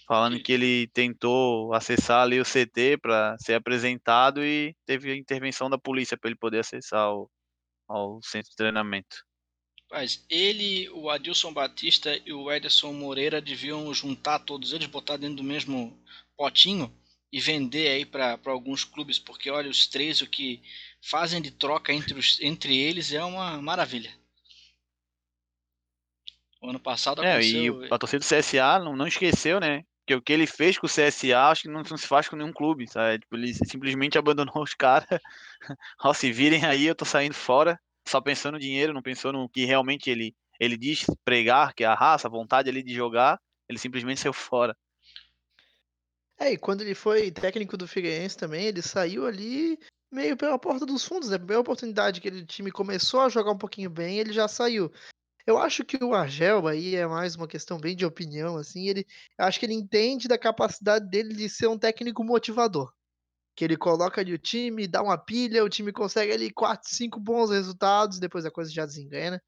[0.07, 5.71] falando que ele tentou acessar ali o CT para ser apresentado e teve a intervenção
[5.71, 7.31] da polícia para ele poder acessar o,
[7.89, 9.25] ao centro de treinamento.
[9.91, 15.37] Mas ele, o Adilson Batista e o Ederson Moreira deviam juntar todos eles, botar dentro
[15.37, 15.97] do mesmo
[16.37, 16.93] potinho
[17.33, 20.63] e vender aí para alguns clubes, porque olha, os três o que
[21.01, 24.13] fazem de troca entre, os, entre eles é uma maravilha.
[26.61, 27.83] O ano passado aconteceu...
[27.83, 29.85] É, e a torcida do CSA não, não esqueceu, né?
[30.05, 32.37] Porque o que ele fez com o CSA, acho que não, não se faz com
[32.37, 33.21] nenhum clube, sabe?
[33.21, 35.09] Tipo, ele simplesmente abandonou os caras.
[36.05, 39.49] Ó, se virem aí, eu tô saindo fora, só pensando no dinheiro, não pensou no
[39.49, 43.41] que realmente ele, ele diz pregar, que é a raça, a vontade ali de jogar,
[43.67, 44.77] ele simplesmente saiu fora.
[46.39, 49.79] É, e quando ele foi técnico do Figueirense também, ele saiu ali
[50.13, 51.37] meio pela porta dos fundos, né?
[51.37, 54.93] A primeira oportunidade que o time começou a jogar um pouquinho bem, ele já saiu.
[55.47, 59.07] Eu acho que o Argel aí é mais uma questão bem de opinião, assim, ele
[59.37, 62.91] acho que ele entende da capacidade dele de ser um técnico motivador.
[63.55, 67.21] Que ele coloca ali o time, dá uma pilha, o time consegue ali 4, 5
[67.21, 69.41] bons resultados, depois a coisa já desengana.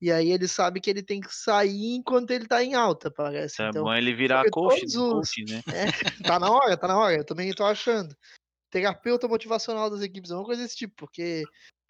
[0.00, 3.62] E aí ele sabe que ele tem que sair enquanto ele tá em alta, parece.
[3.62, 4.94] É então, bom ele virar coach, os...
[4.94, 5.62] coach, né?
[6.20, 7.16] É, tá na hora, tá na hora.
[7.16, 8.14] Eu também tô achando.
[8.70, 11.44] Terapeuta motivacional das equipes, é uma coisa desse tipo, porque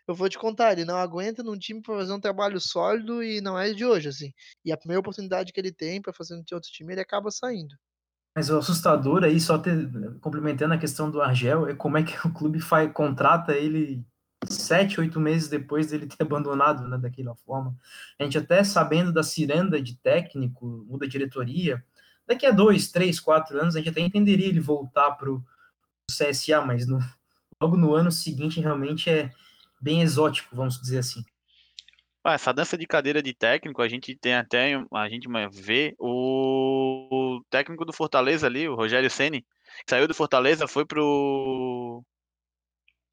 [0.07, 3.41] eu vou te contar, ele não aguenta num time para fazer um trabalho sólido e
[3.41, 4.33] não é de hoje, assim.
[4.65, 7.75] E a primeira oportunidade que ele tem para fazer no outro time, ele acaba saindo.
[8.37, 9.91] Mas o assustador aí, só ter,
[10.21, 14.05] complementando a questão do Argel, é como é que o clube faz, contrata ele
[14.49, 17.75] sete, oito meses depois dele ter abandonado né, daquela forma.
[18.19, 21.83] A gente até sabendo da ciranda de técnico, muda diretoria,
[22.27, 25.43] daqui a dois, três, quatro anos a gente até entenderia ele voltar para o
[26.11, 26.99] CSA, mas no,
[27.61, 29.33] logo no ano seguinte realmente é
[29.81, 31.23] bem exótico, vamos dizer assim.
[32.25, 37.37] Ah, essa dança de cadeira de técnico, a gente tem até, a gente vê o,
[37.39, 39.47] o técnico do Fortaleza ali, o Rogério Ceni,
[39.89, 42.03] saiu do Fortaleza, foi pro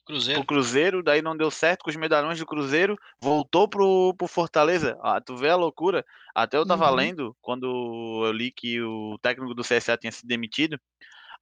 [0.03, 0.41] Cruzeiro.
[0.41, 4.97] pro Cruzeiro, daí não deu certo com os medalhões do Cruzeiro, voltou pro, pro Fortaleza.
[5.01, 6.03] Ah, tu vê a loucura?
[6.33, 6.95] Até eu tava Uhum.
[6.95, 10.77] lendo, quando eu li que o técnico do CSA tinha sido demitido,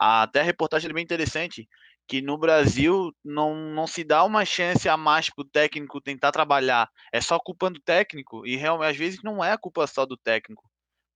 [0.01, 1.67] até a reportagem é bem interessante,
[2.07, 6.89] que no Brasil não, não se dá uma chance a mais pro técnico tentar trabalhar.
[7.11, 10.63] É só culpa do técnico, e realmente às vezes não é culpa só do técnico.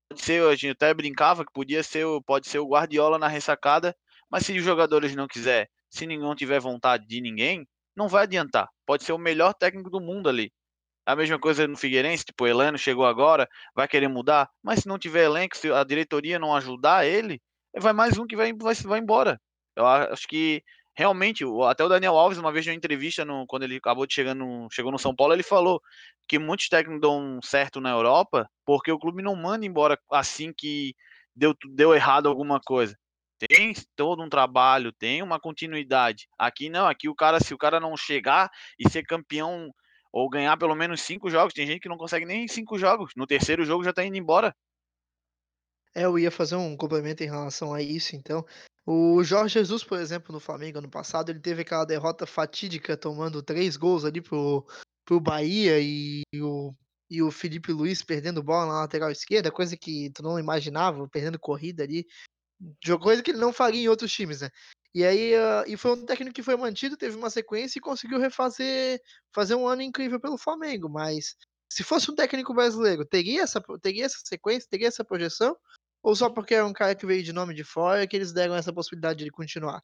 [0.09, 3.27] Pode ser, a gente até brincava que podia ser, o- pode ser o Guardiola na
[3.27, 3.95] ressacada,
[4.29, 8.69] mas se os jogadores não quiser, se ninguém tiver vontade de ninguém, não vai adiantar.
[8.85, 10.51] Pode ser o melhor técnico do mundo ali.
[11.05, 14.87] A mesma coisa no Figueirense, tipo, o Elano chegou agora, vai querer mudar, mas se
[14.87, 17.41] não tiver elenco, se a diretoria não ajudar ele,
[17.79, 19.39] vai mais um que vai, vai, vai embora.
[19.75, 20.63] Eu acho que
[20.95, 24.13] realmente, até o Daniel Alves, uma vez em uma entrevista, no, quando ele acabou de
[24.13, 25.81] chegar no, chegou no São Paulo, ele falou
[26.27, 30.95] que muitos técnicos dão certo na Europa porque o clube não manda embora assim que
[31.35, 32.97] deu, deu errado alguma coisa.
[33.37, 36.27] Tem todo um trabalho, tem uma continuidade.
[36.39, 38.49] Aqui não, aqui o cara, se o cara não chegar
[38.79, 39.69] e ser campeão
[40.11, 43.11] ou ganhar pelo menos cinco jogos, tem gente que não consegue nem cinco jogos.
[43.17, 44.55] No terceiro jogo já tá indo embora.
[45.95, 48.45] É, eu ia fazer um complemento em relação a isso, então.
[48.85, 53.41] O Jorge Jesus, por exemplo, no Flamengo ano passado, ele teve aquela derrota fatídica tomando
[53.41, 54.67] três gols ali pro,
[55.05, 56.75] pro Bahia e o,
[57.09, 61.39] e o Felipe Luiz perdendo bola na lateral esquerda, coisa que tu não imaginava, perdendo
[61.39, 62.05] corrida ali.
[63.01, 64.49] Coisa que ele não faria em outros times, né?
[64.93, 68.19] E aí, ah, e foi um técnico que foi mantido, teve uma sequência e conseguiu
[68.19, 69.01] refazer,
[69.33, 70.89] fazer um ano incrível pelo Flamengo.
[70.89, 71.35] Mas
[71.69, 75.57] se fosse um técnico brasileiro, teria essa, teria essa sequência, teria essa projeção?
[76.05, 78.55] Ou só porque é um cara que veio de nome de fora que eles deram
[78.55, 79.81] essa possibilidade de continuar?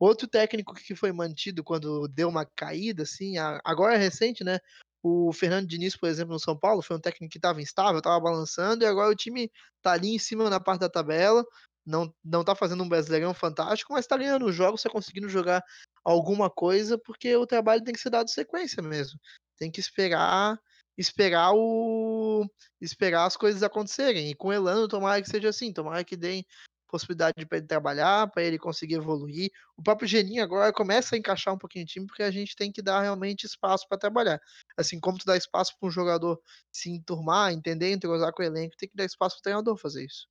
[0.00, 4.60] Outro técnico que foi mantido quando deu uma caída, assim, agora é recente, né?
[5.02, 8.18] O Fernando Diniz, por exemplo, no São Paulo, foi um técnico que estava instável, estava
[8.18, 9.52] balançando, e agora o time
[9.82, 11.44] tá ali em cima na parte da tabela,
[11.84, 15.62] não, não tá fazendo um brasileirão fantástico, mas tá ganhando os jogos, tá conseguindo jogar
[16.02, 19.20] alguma coisa, porque o trabalho tem que ser dado sequência mesmo.
[19.58, 20.58] Tem que esperar,
[20.98, 22.46] esperar o.
[22.80, 24.30] esperar as coisas acontecerem.
[24.30, 26.44] E com o Elano, tomara que seja assim, tomara que deem
[26.88, 29.50] possibilidade para ele trabalhar, para ele conseguir evoluir.
[29.76, 32.72] O próprio Geninho agora começa a encaixar um pouquinho o time, porque a gente tem
[32.72, 34.40] que dar realmente espaço para trabalhar.
[34.76, 36.40] Assim como tu dá espaço para um jogador
[36.72, 40.04] se enturmar, entender, entrosar com o elenco, tem que dar espaço para o treinador fazer
[40.06, 40.26] isso.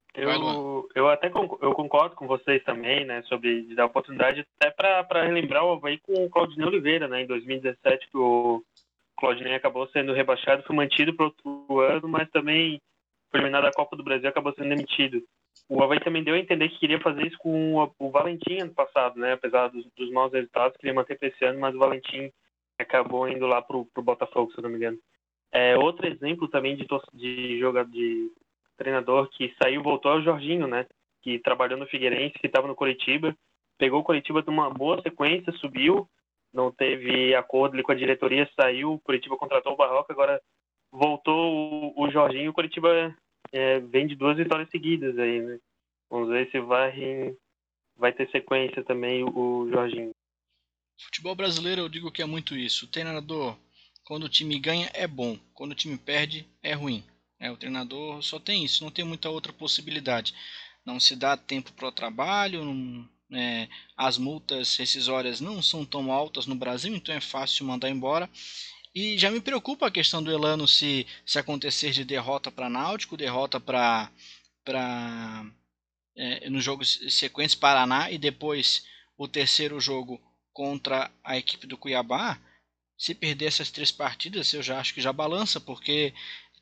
[0.13, 5.23] Eu, eu até con- eu concordo com vocês também, né, sobre dar oportunidade até para
[5.23, 8.61] relembrar o Havaí com o Claudinei Oliveira, né, em 2017, que o
[9.17, 12.81] Claudinei acabou sendo rebaixado, foi mantido para outro ano, mas também
[13.29, 15.23] foi eliminado da Copa do Brasil acabou sendo demitido.
[15.69, 18.73] O Havaí também deu a entender que queria fazer isso com o, o Valentim ano
[18.73, 22.29] passado, né, apesar dos, dos maus resultados, queria manter para esse ano, mas o Valentim
[22.77, 24.97] acabou indo lá pro, pro Botafogo, se eu não me engano.
[25.53, 28.29] É, outro exemplo também de, de jogador de
[28.77, 30.85] treinador que saiu voltou é o Jorginho, né?
[31.21, 33.35] Que trabalhou no Figueirense, que estava no Curitiba,
[33.77, 36.07] pegou o Curitiba numa boa sequência, subiu,
[36.53, 40.41] não teve acordo ali com a diretoria, saiu, o Curitiba contratou o Barroca, agora
[40.91, 43.15] voltou o, o Jorginho, o Curitiba
[43.51, 45.59] é, vem de duas vitórias seguidas aí, né?
[46.09, 47.35] Vamos ver se vai,
[47.95, 50.11] vai ter sequência também o, o Jorginho.
[50.99, 52.85] Futebol brasileiro eu digo que é muito isso.
[52.85, 53.57] O treinador,
[54.03, 55.37] quando o time ganha, é bom.
[55.53, 57.03] Quando o time perde, é ruim.
[57.41, 60.33] É, o treinador só tem isso, não tem muita outra possibilidade.
[60.85, 63.67] Não se dá tempo para o trabalho, não- é,
[63.97, 68.29] as multas rescisórias não são tão altas no Brasil, então é fácil mandar embora.
[68.93, 73.17] E já me preocupa a questão do Elano se, se acontecer de derrota para Náutico,
[73.17, 74.11] derrota para
[74.63, 75.43] para
[76.15, 78.85] é, nos jogos sequentes Paraná e depois
[79.17, 80.21] o terceiro jogo
[80.53, 82.39] contra a equipe do Cuiabá,
[82.97, 86.13] se perder essas três partidas, eu já acho que já balança, porque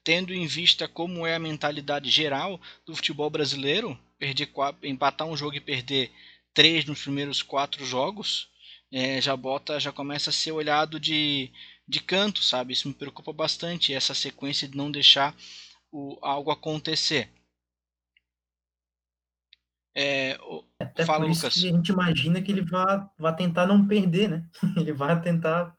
[0.04, 4.50] tendo em vista como é a mentalidade geral do futebol brasileiro, perder
[4.84, 6.12] empatar um jogo e perder
[6.54, 8.50] três nos primeiros quatro jogos,
[8.92, 11.52] é, já bota, já começa a ser olhado de,
[11.88, 12.74] de canto, sabe?
[12.74, 15.36] Isso me preocupa bastante, essa sequência de não deixar
[15.92, 17.30] o, algo acontecer.
[19.96, 21.56] É, o- Até Fala, Lucas.
[21.56, 24.50] a gente imagina que ele vai, vai tentar não perder, né?
[24.78, 25.76] Ele vai tentar.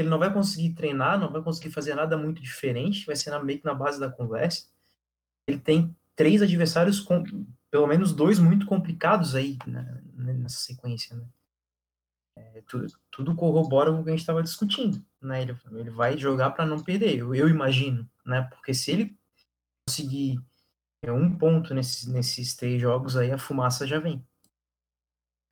[0.00, 3.42] Ele não vai conseguir treinar, não vai conseguir fazer nada muito diferente, vai ser na-
[3.42, 4.66] meio que na base da conversa.
[5.48, 7.24] ele tem três adversários, com,
[7.70, 11.26] pelo menos dois muito complicados aí né, nessa sequência, né?
[12.36, 15.42] É, tudo, tudo, corrobora o que a gente estava discutindo, né?
[15.42, 18.42] Ele, ele vai jogar para não perder, eu, eu, imagino, né?
[18.42, 19.18] Porque se ele
[19.86, 20.40] conseguir
[21.02, 24.24] é, um ponto nesses três jogos, aí a fumaça já vem.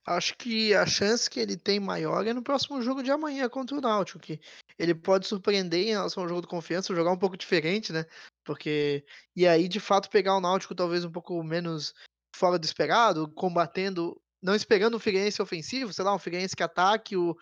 [0.09, 3.76] Acho que a chance que ele tem maior é no próximo jogo de amanhã contra
[3.76, 4.40] o Náutico, que
[4.78, 8.06] ele pode surpreender em relação ao jogo de confiança, jogar um pouco diferente, né?
[8.42, 9.04] Porque
[9.36, 11.92] e aí de fato pegar o Náutico talvez um pouco menos
[12.34, 17.14] fora do esperado, combatendo, não esperando o Figueirense ofensivo, sei lá, um Figueirense que ataque
[17.14, 17.36] o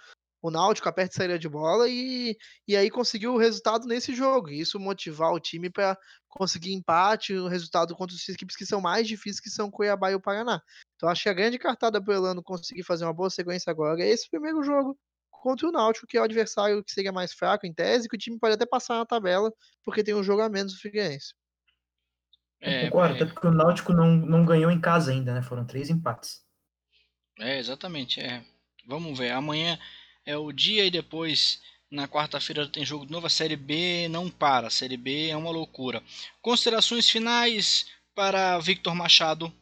[0.47, 2.37] o Náutico aperta saída de bola e,
[2.69, 4.49] e aí conseguiu o resultado nesse jogo.
[4.49, 8.81] E isso motivar o time para conseguir empate, o resultado contra as equipes que são
[8.81, 10.63] mais difíceis, que são Cuiabá e o Paraná.
[10.95, 14.01] Então acho que a grande cartada para o Elano conseguir fazer uma boa sequência agora
[14.03, 14.97] é esse primeiro jogo
[15.31, 18.19] contra o Náutico, que é o adversário que seria mais fraco em tese, que o
[18.19, 19.53] time pode até passar na tabela,
[19.85, 21.35] porque tem um jogo a menos do Figueirense.
[22.61, 23.17] É, concordo, é...
[23.17, 25.43] até porque o Náutico não, não ganhou em casa ainda, né?
[25.43, 26.41] Foram três empates.
[27.39, 28.21] É, exatamente.
[28.21, 28.45] É.
[28.87, 29.31] Vamos ver.
[29.31, 29.79] Amanhã
[30.27, 33.29] é o dia e depois na quarta-feira tem jogo de novo.
[33.29, 34.67] A Série B não para.
[34.67, 36.03] A Série B é uma loucura.
[36.43, 39.53] Considerações finais para Victor Machado.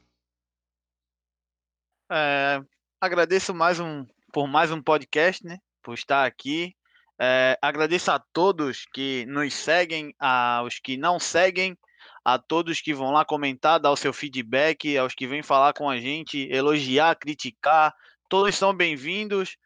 [2.10, 2.60] É,
[3.00, 5.58] agradeço mais um por mais um podcast, né?
[5.82, 6.74] Por estar aqui.
[7.20, 11.78] É, agradeço a todos que nos seguem, aos que não seguem,
[12.24, 15.88] a todos que vão lá comentar, dar o seu feedback, aos que vêm falar com
[15.88, 17.94] a gente, elogiar, criticar.
[18.28, 19.56] Todos são bem-vindos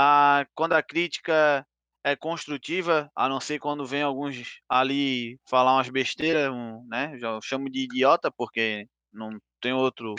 [0.00, 1.66] a, quando a crítica
[2.04, 7.18] é construtiva, a não ser quando vem alguns ali falar umas besteiras, um, né?
[7.18, 9.30] Já chamo de idiota porque não
[9.60, 10.14] tem outro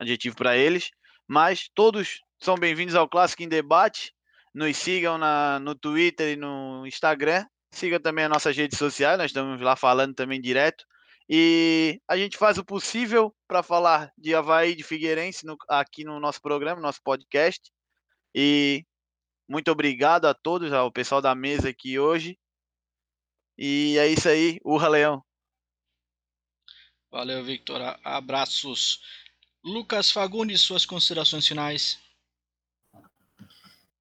[0.00, 0.90] adjetivo para eles,
[1.28, 4.12] mas todos são bem-vindos ao Clássico em Debate.
[4.52, 7.46] Nos sigam na, no Twitter e no Instagram.
[7.72, 10.84] Siga também as nossas redes sociais, nós estamos lá falando também direto.
[11.28, 16.18] E a gente faz o possível para falar de Havaí, de Figueirense no, aqui no
[16.18, 17.70] nosso programa, nosso podcast.
[18.34, 18.84] E
[19.48, 22.38] muito obrigado a todos, ao pessoal da mesa aqui hoje.
[23.56, 25.24] E é isso aí, urra Leão.
[27.10, 27.80] Valeu, Victor.
[28.04, 29.02] Abraços.
[29.64, 31.98] Lucas Fagundes, suas considerações finais.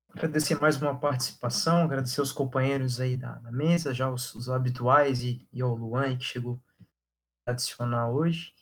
[0.10, 5.24] Agradecer mais uma participação, agradecer os companheiros aí da, da mesa, já os, os habituais
[5.24, 6.60] e, e ao Luan que chegou
[7.46, 8.54] a adicionar hoje.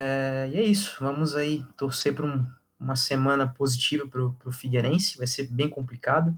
[0.00, 2.50] É, e é isso, vamos aí torcer para um,
[2.80, 6.36] uma semana positiva para o Figueirense, vai ser bem complicado.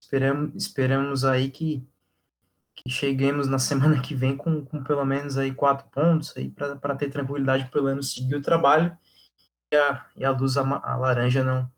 [0.00, 1.86] Esperamos, esperamos aí que,
[2.76, 6.96] que cheguemos na semana que vem com, com pelo menos aí quatro pontos aí para
[6.96, 8.96] ter tranquilidade pelo menos seguir o trabalho
[9.72, 11.70] e a, e a luz a, a laranja não,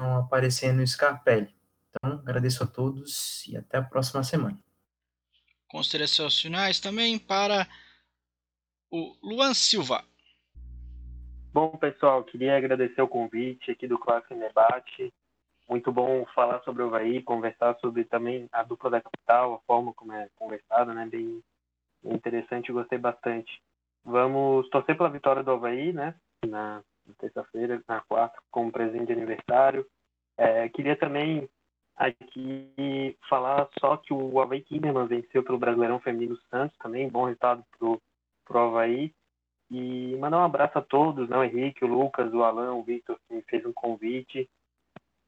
[0.00, 1.54] não aparecer no Scarpelli.
[1.90, 4.58] Então, agradeço a todos e até a próxima semana.
[5.68, 7.68] Considerações finais também para
[8.90, 10.04] o Luan Silva.
[11.54, 15.14] Bom, pessoal, queria agradecer o convite aqui do Clássico em Debate.
[15.68, 19.94] Muito bom falar sobre o Havaí, conversar sobre também a dupla da capital, a forma
[19.94, 21.06] como é conversado, né?
[21.06, 21.40] Bem,
[22.02, 23.62] interessante, gostei bastante.
[24.04, 26.16] Vamos torcer pela vitória do Havaí, né?
[26.44, 26.82] Na
[27.20, 29.86] terça-feira, na quarta, como presente de aniversário.
[30.36, 31.48] É, queria também
[31.94, 37.64] aqui falar só que o Havaí Kinderman venceu pelo Brasileirão Feminino Santos também, bom resultado
[37.78, 38.02] pro,
[38.44, 39.14] pro Havaí.
[39.76, 41.36] E mandar um abraço a todos, né?
[41.36, 44.48] o Henrique, o Lucas, o Alan, o Victor, que me fez um convite.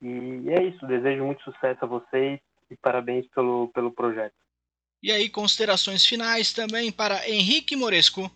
[0.01, 2.38] E é isso, desejo muito sucesso a vocês
[2.70, 4.36] e parabéns pelo, pelo projeto.
[5.03, 8.30] E aí, considerações finais também para Henrique Moresco.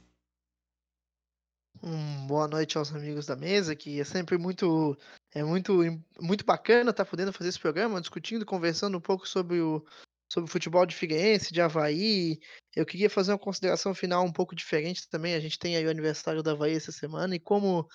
[1.81, 4.99] Hum, boa noite aos amigos da mesa, que é sempre muito
[5.33, 5.81] é muito
[6.21, 9.87] muito bacana estar tá podendo fazer esse programa, discutindo, conversando um pouco sobre o,
[10.33, 12.39] sobre o futebol de Figueirense, de Havaí.
[12.75, 15.35] Eu queria fazer uma consideração final um pouco diferente também.
[15.35, 17.89] A gente tem aí o aniversário da Havaí essa semana, e como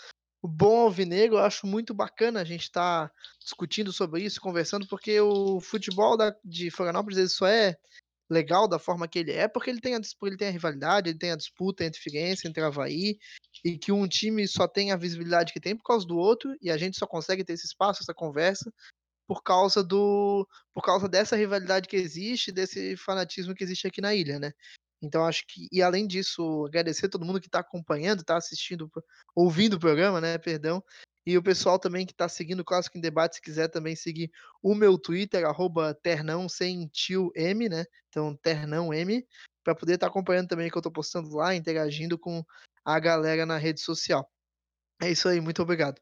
[0.44, 5.20] bom alvinegro, eu acho muito bacana a gente estar tá discutindo sobre isso, conversando, porque
[5.20, 7.76] o futebol da, de Florianópolis ele só é
[8.30, 11.18] legal da forma que ele é, porque ele tem, a, ele tem a rivalidade, ele
[11.18, 13.18] tem a disputa entre Figueirense, entre Havaí,
[13.64, 16.72] e que um time só tem a visibilidade que tem por causa do outro, e
[16.72, 18.72] a gente só consegue ter esse espaço, essa conversa,
[19.28, 24.14] por causa do por causa dessa rivalidade que existe, desse fanatismo que existe aqui na
[24.14, 24.52] ilha, né?
[25.02, 28.90] Então acho que e além disso, agradecer a todo mundo que está acompanhando, está assistindo,
[29.36, 30.38] ouvindo o programa, né?
[30.38, 30.84] Perdão.
[31.28, 34.32] E o pessoal também que está seguindo o Clássico em Debate, se quiser também seguir
[34.62, 37.86] o meu Twitter, arroba Ternão sem tio M, né?
[38.10, 39.26] Então, Ternão M,
[39.64, 42.44] para poder estar tá acompanhando também o que eu estou postando lá, interagindo com
[42.86, 44.30] a galera na rede social.
[45.02, 46.00] É isso aí, muito obrigado.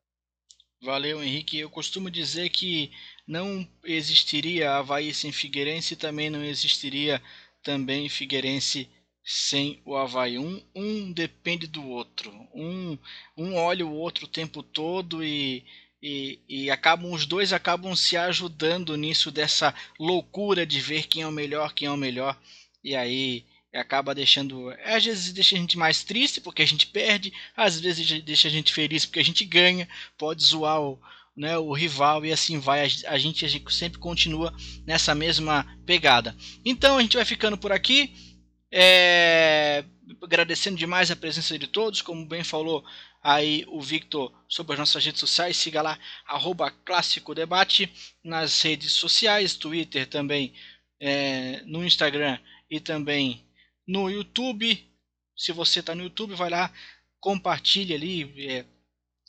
[0.84, 1.58] Valeu, Henrique.
[1.58, 2.92] Eu costumo dizer que
[3.26, 7.24] não existiria Havaí sem Figueirense e também não existiria
[7.64, 8.90] também Figueirense
[9.24, 10.38] sem o Havaí.
[10.38, 12.30] Um, um depende do outro.
[12.54, 12.98] Um,
[13.38, 15.64] um olha o outro o tempo todo e,
[16.02, 21.28] e, e, acabam os dois acabam se ajudando nisso dessa loucura de ver quem é
[21.28, 22.38] o melhor, quem é o melhor.
[22.84, 24.70] E aí acaba deixando.
[24.86, 28.52] Às vezes deixa a gente mais triste porque a gente perde, às vezes deixa a
[28.52, 29.88] gente feliz porque a gente ganha.
[30.18, 31.00] Pode zoar o,
[31.36, 32.82] né, o rival e assim vai.
[32.82, 34.54] A gente, a gente sempre continua
[34.86, 36.36] nessa mesma pegada.
[36.64, 38.14] Então a gente vai ficando por aqui.
[38.72, 39.84] É,
[40.22, 42.84] agradecendo demais a presença de todos, como bem falou
[43.24, 45.98] aí o Victor sobre as nossas redes sociais, siga lá,
[46.28, 47.92] arroba Clássico Debate,
[48.24, 50.54] nas redes sociais, Twitter também,
[51.00, 52.38] é, no Instagram
[52.70, 53.43] e também
[53.88, 54.86] no YouTube.
[55.36, 56.72] Se você está no YouTube, vai lá,
[57.20, 58.66] compartilhe ali, é,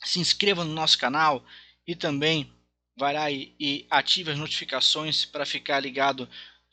[0.03, 1.43] se inscreva no nosso canal
[1.87, 2.51] e também
[2.97, 6.29] vai lá e, e ative as notificações para ficar ligado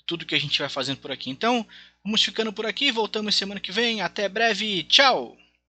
[0.07, 1.31] tudo que a gente vai fazendo por aqui.
[1.31, 1.67] Então,
[2.05, 4.01] Vamos ficando por aqui, voltamos semana que vem.
[4.01, 5.42] Até breve, tchau!